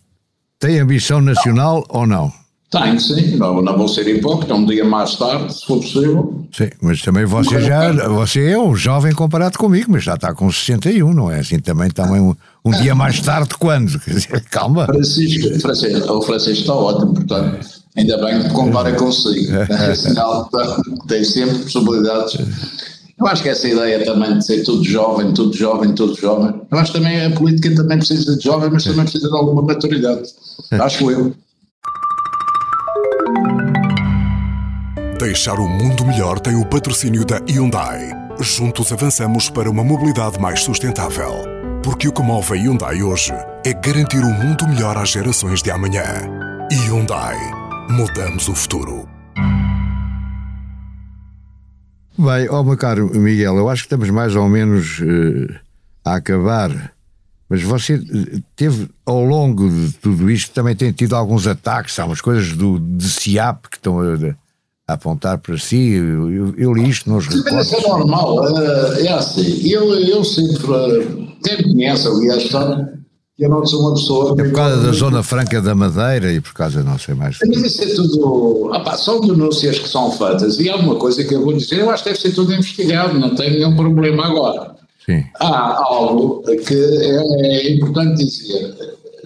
tem 0.60 0.80
ambição 0.80 1.22
nacional 1.22 1.86
ou 1.90 2.06
não? 2.06 2.32
Tenho, 2.70 3.00
sim. 3.00 3.38
Não, 3.38 3.62
não 3.62 3.78
vou 3.78 3.88
ser 3.88 4.06
hipócrita, 4.08 4.54
um 4.54 4.66
dia 4.66 4.84
mais 4.84 5.16
tarde, 5.16 5.54
se 5.54 5.66
for 5.66 5.80
possível. 5.80 6.46
Sim, 6.52 6.70
mas 6.82 7.02
também 7.02 7.26
você 7.26 7.62
já 7.62 7.92
você 8.10 8.52
é 8.52 8.60
um 8.60 8.76
jovem 8.76 9.14
comparado 9.14 9.58
comigo, 9.58 9.92
mas 9.92 10.04
já 10.04 10.16
está 10.16 10.34
com 10.34 10.52
61, 10.52 11.14
não 11.14 11.32
é? 11.32 11.40
Assim 11.40 11.60
também, 11.60 11.90
também 11.90 12.20
um, 12.20 12.36
um 12.66 12.72
dia 12.72 12.94
mais 12.94 13.22
tarde, 13.22 13.52
quando? 13.58 13.98
Quer 14.00 14.16
dizer, 14.16 14.44
calma. 14.52 14.86
Francisco, 14.86 15.60
Francisco, 15.62 16.12
o 16.12 16.22
Francisco 16.22 16.60
está 16.60 16.74
ótimo, 16.74 17.14
portanto, 17.14 17.66
ainda 17.96 18.18
bem 18.18 18.44
que 18.44 18.50
compara 18.50 18.92
consigo. 18.94 19.56
É 19.56 19.96
sinal 19.96 20.50
que 20.50 21.08
tem 21.08 21.24
sempre 21.24 21.60
possibilidades. 21.60 22.38
Eu 23.20 23.26
acho 23.26 23.42
que 23.42 23.50
essa 23.50 23.68
ideia 23.68 24.06
também 24.06 24.38
de 24.38 24.46
ser 24.46 24.64
tudo 24.64 24.84
jovem, 24.84 25.34
tudo 25.34 25.56
jovem, 25.56 25.94
tudo 25.96 26.16
jovem. 26.16 26.62
Eu 26.70 26.78
acho 26.78 26.92
que 26.92 27.00
também 27.00 27.26
a 27.26 27.32
política 27.32 27.76
também 27.76 27.98
precisa 27.98 28.38
de 28.38 28.44
jovem, 28.44 28.70
mas 28.70 28.84
também 28.84 29.04
precisa 29.04 29.28
de 29.28 29.36
alguma 29.36 29.64
maturidade. 29.64 30.30
Acho 30.72 31.10
eu. 31.10 31.34
Deixar 35.20 35.60
o 35.60 35.68
mundo 35.68 36.06
melhor 36.06 36.40
tem 36.40 36.56
o 36.56 36.66
patrocínio 36.66 37.26
da 37.26 37.42
Hyundai. 37.50 38.12
Juntos 38.40 38.92
avançamos 38.92 39.50
para 39.50 39.70
uma 39.70 39.84
mobilidade 39.84 40.40
mais 40.40 40.62
sustentável. 40.62 41.34
Porque 41.84 42.08
o 42.08 42.14
que 42.14 42.22
move 42.22 42.54
a 42.54 42.56
Hyundai 42.56 43.02
hoje 43.02 43.34
é 43.66 43.74
garantir 43.74 44.20
um 44.20 44.34
mundo 44.34 44.68
melhor 44.68 44.96
às 44.96 45.10
gerações 45.10 45.64
de 45.64 45.72
amanhã. 45.72 46.04
Hyundai. 46.72 47.36
Mudamos 47.90 48.48
o 48.48 48.54
futuro. 48.54 49.17
Bem, 52.18 52.50
ó 52.50 52.62
oh, 52.62 52.64
meu 52.64 52.76
caro 52.76 53.12
Miguel, 53.14 53.56
eu 53.58 53.70
acho 53.70 53.84
que 53.84 53.88
estamos 53.88 54.10
mais 54.10 54.36
ou 54.36 54.50
menos 54.50 55.00
uh, 55.00 55.54
a 56.04 56.16
acabar. 56.16 56.94
Mas 57.50 57.62
você 57.62 57.94
eh, 57.94 58.40
teve, 58.56 58.90
ao 59.06 59.24
longo 59.24 59.70
de 59.70 59.94
tudo 59.94 60.30
isto, 60.30 60.52
também 60.52 60.76
tem 60.76 60.92
tido 60.92 61.16
alguns 61.16 61.48
ataques, 61.48 61.98
há 61.98 62.06
umas 62.06 62.20
coisas 62.20 62.52
do, 62.54 62.78
de 62.78 63.08
SIAP 63.08 63.70
que 63.70 63.78
estão 63.78 64.02
a, 64.02 64.14
a 64.88 64.94
apontar 64.94 65.38
para 65.38 65.58
si. 65.58 65.92
Eu, 65.92 66.32
eu, 66.32 66.56
eu 66.58 66.74
li 66.74 66.90
isto 66.90 67.10
nos 67.10 67.28
reportes. 67.28 67.68
Isso 67.68 67.76
é 67.78 67.88
normal, 67.88 68.58
é, 68.58 69.06
é 69.06 69.14
assim. 69.14 69.70
Eu, 69.70 69.94
eu 69.94 70.24
sempre, 70.26 71.38
quem 71.42 71.58
me 71.58 71.64
conhece, 71.76 72.08
aliás, 72.08 72.50
sabe 72.50 72.98
eu 73.40 73.50
não 73.50 73.66
sou 73.66 73.82
uma 73.82 73.94
pessoa. 73.94 74.36
É 74.40 74.44
por 74.44 74.52
causa 74.52 74.82
da 74.82 74.92
Zona 74.92 75.22
Franca 75.22 75.62
da 75.62 75.76
Madeira 75.76 76.34
e 76.34 76.42
por 76.42 76.54
causa, 76.54 76.82
não 76.82 76.98
sei 76.98 77.14
mais. 77.14 77.38
Mas 77.46 77.62
isso 77.62 77.84
é 77.84 77.88
tudo. 77.94 78.72
Ah, 78.74 78.80
pá, 78.80 78.98
são 78.98 79.22
denúncias 79.22 79.78
que 79.78 79.88
são 79.88 80.12
feitas 80.12 80.60
e 80.60 80.70
alguma 80.70 80.96
coisa 80.96 81.24
que 81.24 81.36
eu 81.36 81.44
vou 81.44 81.54
dizer, 81.54 81.80
eu 81.80 81.90
acho 81.90 82.04
que 82.04 82.10
deve 82.10 82.22
ser 82.22 82.32
tudo 82.34 82.54
investigado, 82.54 83.20
não 83.20 83.36
tem 83.36 83.52
nenhum 83.52 83.76
problema 83.76 84.26
agora. 84.26 84.76
Sim. 85.06 85.24
Há 85.40 85.84
algo 85.86 86.42
que 86.42 86.74
é, 86.74 87.68
é 87.68 87.74
importante 87.76 88.26
dizer. 88.26 88.76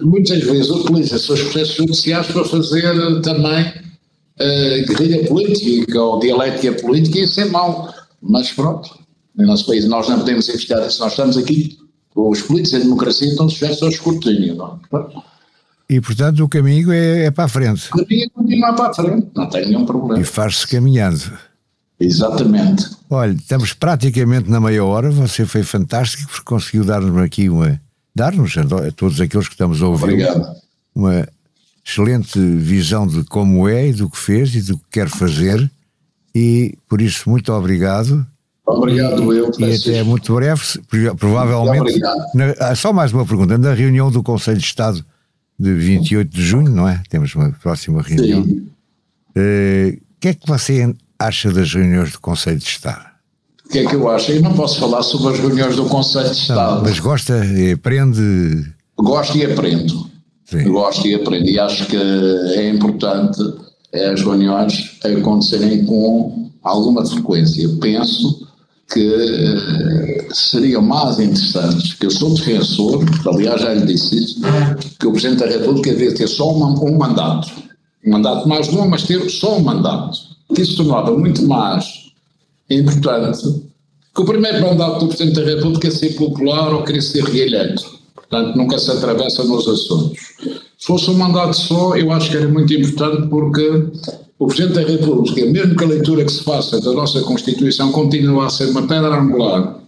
Muitas 0.00 0.42
vezes 0.44 0.70
utiliza-se 0.70 1.32
os 1.32 1.42
processos 1.42 1.74
judiciais 1.74 2.26
para 2.26 2.44
fazer 2.44 3.20
também 3.22 3.62
uh, 3.66 4.86
guerrilha 4.86 5.26
política 5.26 6.02
ou 6.02 6.18
dialética 6.20 6.72
política 6.82 7.18
e 7.18 7.24
isso 7.24 7.40
é 7.40 7.46
mau. 7.46 7.92
Mas 8.20 8.52
pronto, 8.52 8.90
no 9.36 9.46
nosso 9.46 9.66
país 9.66 9.86
nós 9.86 10.08
não 10.08 10.18
podemos 10.18 10.48
investigar 10.48 10.86
isso. 10.86 11.00
Nós 11.00 11.12
estamos 11.12 11.36
aqui, 11.36 11.76
os 12.14 12.42
políticos 12.42 12.72
e 12.72 12.76
a 12.76 12.78
democracia 12.80 13.28
estão 13.28 13.48
sujeitos 13.48 13.82
ao 13.82 13.88
escrutínio. 13.88 14.54
Não? 14.54 14.80
É? 14.92 15.22
E, 15.88 16.00
portanto, 16.00 16.42
o 16.42 16.48
caminho 16.48 16.92
é, 16.92 17.26
é, 17.26 17.30
para 17.30 17.44
a 17.44 17.48
frente. 17.48 17.88
O 17.92 17.98
caminho 17.98 18.24
é 18.24 18.28
continuar 18.30 18.72
para 18.74 18.90
a 18.90 18.94
frente, 18.94 19.26
não 19.34 19.48
tem 19.48 19.66
nenhum 19.66 19.84
problema. 19.84 20.20
E 20.20 20.24
faz-se 20.24 20.66
caminhando. 20.66 21.32
Exatamente. 22.00 22.90
Olha, 23.08 23.32
estamos 23.32 23.72
praticamente 23.72 24.50
na 24.50 24.60
meia 24.60 24.84
hora, 24.84 25.10
você 25.10 25.46
foi 25.46 25.62
fantástico 25.62 26.28
porque 26.28 26.44
conseguiu 26.44 26.84
dar-nos 26.84 27.16
aqui 27.18 27.48
uma. 27.48 27.80
dar-nos 28.14 28.56
a 28.56 28.90
todos 28.96 29.20
aqueles 29.20 29.46
que 29.46 29.54
estamos 29.54 29.82
a 29.82 29.86
ouvir. 29.86 30.04
Obrigado. 30.04 30.56
Uma 30.94 31.28
excelente 31.84 32.38
visão 32.38 33.06
de 33.06 33.24
como 33.24 33.68
é 33.68 33.88
e 33.88 33.92
do 33.92 34.08
que 34.08 34.16
fez 34.16 34.54
e 34.54 34.62
do 34.62 34.78
que 34.78 34.84
quer 34.92 35.08
fazer. 35.08 35.70
E 36.34 36.74
por 36.88 37.00
isso, 37.00 37.28
muito 37.28 37.52
obrigado. 37.52 38.26
Obrigado, 38.66 39.32
eu. 39.32 39.50
E 39.58 39.74
até 39.74 40.02
muito 40.02 40.34
breve, 40.34 40.62
provavelmente. 41.18 42.00
Na, 42.34 42.74
só 42.76 42.92
mais 42.92 43.12
uma 43.12 43.26
pergunta. 43.26 43.58
Na 43.58 43.74
reunião 43.74 44.10
do 44.10 44.22
Conselho 44.22 44.58
de 44.58 44.64
Estado 44.64 45.04
de 45.58 45.72
28 45.72 46.28
de 46.30 46.42
junho, 46.42 46.70
não 46.70 46.88
é? 46.88 47.02
Temos 47.08 47.34
uma 47.34 47.50
próxima 47.50 48.02
reunião. 48.02 48.42
O 48.42 48.44
uh, 48.44 50.00
que 50.20 50.28
é 50.28 50.34
que 50.34 50.46
você 50.46 50.94
acha 51.18 51.50
das 51.50 51.72
reuniões 51.72 52.12
do 52.12 52.20
Conselho 52.20 52.58
de 52.58 52.64
Estado? 52.64 53.04
O 53.66 53.68
que 53.68 53.78
é 53.80 53.86
que 53.86 53.96
eu 53.96 54.08
acho? 54.08 54.30
Eu 54.30 54.42
não 54.42 54.54
posso 54.54 54.78
falar 54.78 55.02
sobre 55.02 55.34
as 55.34 55.40
reuniões 55.40 55.76
do 55.76 55.86
Conselho 55.86 56.30
de 56.30 56.36
Estado. 56.36 56.76
Não, 56.76 56.82
mas 56.82 56.98
gosta 57.00 57.44
e 57.44 57.72
aprende? 57.72 58.72
Gosto 58.96 59.38
e 59.38 59.44
aprendo. 59.44 60.10
Sim. 60.44 60.64
Gosto 60.64 61.06
e 61.06 61.14
aprendo. 61.14 61.48
E 61.48 61.58
acho 61.58 61.86
que 61.86 61.96
é 61.96 62.68
importante 62.68 63.40
as 63.92 64.20
reuniões 64.20 64.98
acontecerem 65.02 65.84
com 65.84 66.50
alguma 66.62 67.04
frequência. 67.04 67.68
Penso 67.80 68.51
que 68.92 69.06
uh, 69.08 70.34
seriam 70.34 70.82
mais 70.82 71.18
interessantes, 71.18 71.94
que 71.94 72.06
eu 72.06 72.10
sou 72.10 72.34
defensor, 72.34 73.04
aliás 73.26 73.60
já 73.60 73.74
lhe 73.74 73.86
disse 73.86 74.22
isso, 74.22 74.40
que 74.98 75.06
o 75.06 75.12
Presidente 75.12 75.40
da 75.40 75.46
República 75.46 75.92
devia 75.92 76.14
ter 76.14 76.28
só 76.28 76.52
um, 76.52 76.84
um 76.84 76.98
mandato. 76.98 77.50
Um 78.04 78.10
mandato 78.10 78.48
mais 78.48 78.68
longo, 78.68 78.90
mas 78.90 79.04
ter 79.04 79.30
só 79.30 79.56
um 79.56 79.62
mandato 79.62 80.32
isso 80.60 80.76
tornava 80.76 81.16
muito 81.16 81.46
mais 81.46 82.12
importante 82.68 83.62
que 84.14 84.20
o 84.20 84.24
primeiro 84.24 84.60
mandato 84.60 85.00
do 85.00 85.08
Presidente 85.08 85.40
da 85.40 85.46
República 85.46 85.90
ser 85.90 86.14
popular 86.14 86.74
ou 86.74 86.82
querer 86.82 87.00
ser 87.00 87.24
reeleito. 87.24 87.82
Portanto, 88.14 88.56
nunca 88.56 88.78
se 88.78 88.90
atravessa 88.90 89.44
nos 89.44 89.66
assuntos. 89.66 90.18
Se 90.78 90.86
fosse 90.86 91.10
um 91.10 91.14
mandato 91.14 91.54
só, 91.54 91.96
eu 91.96 92.10
acho 92.12 92.30
que 92.30 92.36
era 92.36 92.48
muito 92.48 92.72
importante 92.74 93.28
porque 93.28 93.86
o 94.44 94.46
Presidente 94.46 94.74
da 94.74 94.82
República, 94.82 95.46
mesmo 95.46 95.76
que 95.76 95.84
a 95.84 95.88
leitura 95.88 96.24
que 96.24 96.32
se 96.32 96.42
faça 96.42 96.80
da 96.80 96.92
nossa 96.92 97.20
Constituição, 97.22 97.92
continua 97.92 98.46
a 98.46 98.50
ser 98.50 98.70
uma 98.70 98.82
pedra 98.82 99.20
angular 99.20 99.78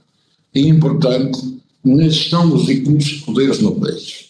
e 0.54 0.68
importante 0.68 1.60
na 1.84 2.04
gestão 2.04 2.48
dos 2.48 2.68
equilíbrios 2.68 3.04
de 3.04 3.14
poderes 3.22 3.60
no 3.60 3.72
país. 3.72 4.26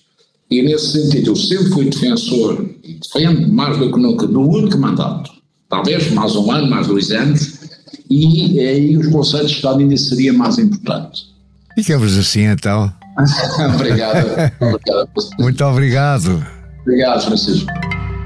E 0.50 0.62
nesse 0.62 0.92
sentido, 0.92 1.30
eu 1.30 1.36
sempre 1.36 1.70
fui 1.70 1.84
defensor 1.90 2.64
e 2.82 2.94
defendo 2.94 3.52
mais 3.52 3.78
do 3.78 3.92
que 3.92 3.98
nunca 3.98 4.26
do 4.26 4.40
único 4.40 4.78
mandato 4.78 5.34
talvez 5.74 6.10
mais 6.12 6.36
um 6.36 6.50
ano, 6.50 6.70
mais 6.70 6.86
dois 6.86 7.10
anos, 7.10 7.58
e 8.08 8.60
aí 8.60 8.96
os 8.96 9.08
conselhos 9.08 9.50
de 9.50 9.56
Estado 9.56 9.80
ainda 9.80 9.96
seria 9.96 10.32
mais 10.32 10.58
importante. 10.58 11.24
Ficamos 11.74 12.16
assim 12.16 12.42
então. 12.42 12.92
obrigado. 13.74 14.26
obrigado. 14.60 15.08
Muito 15.38 15.64
obrigado. 15.64 16.46
Obrigado, 16.82 17.24
Francisco. 17.24 17.93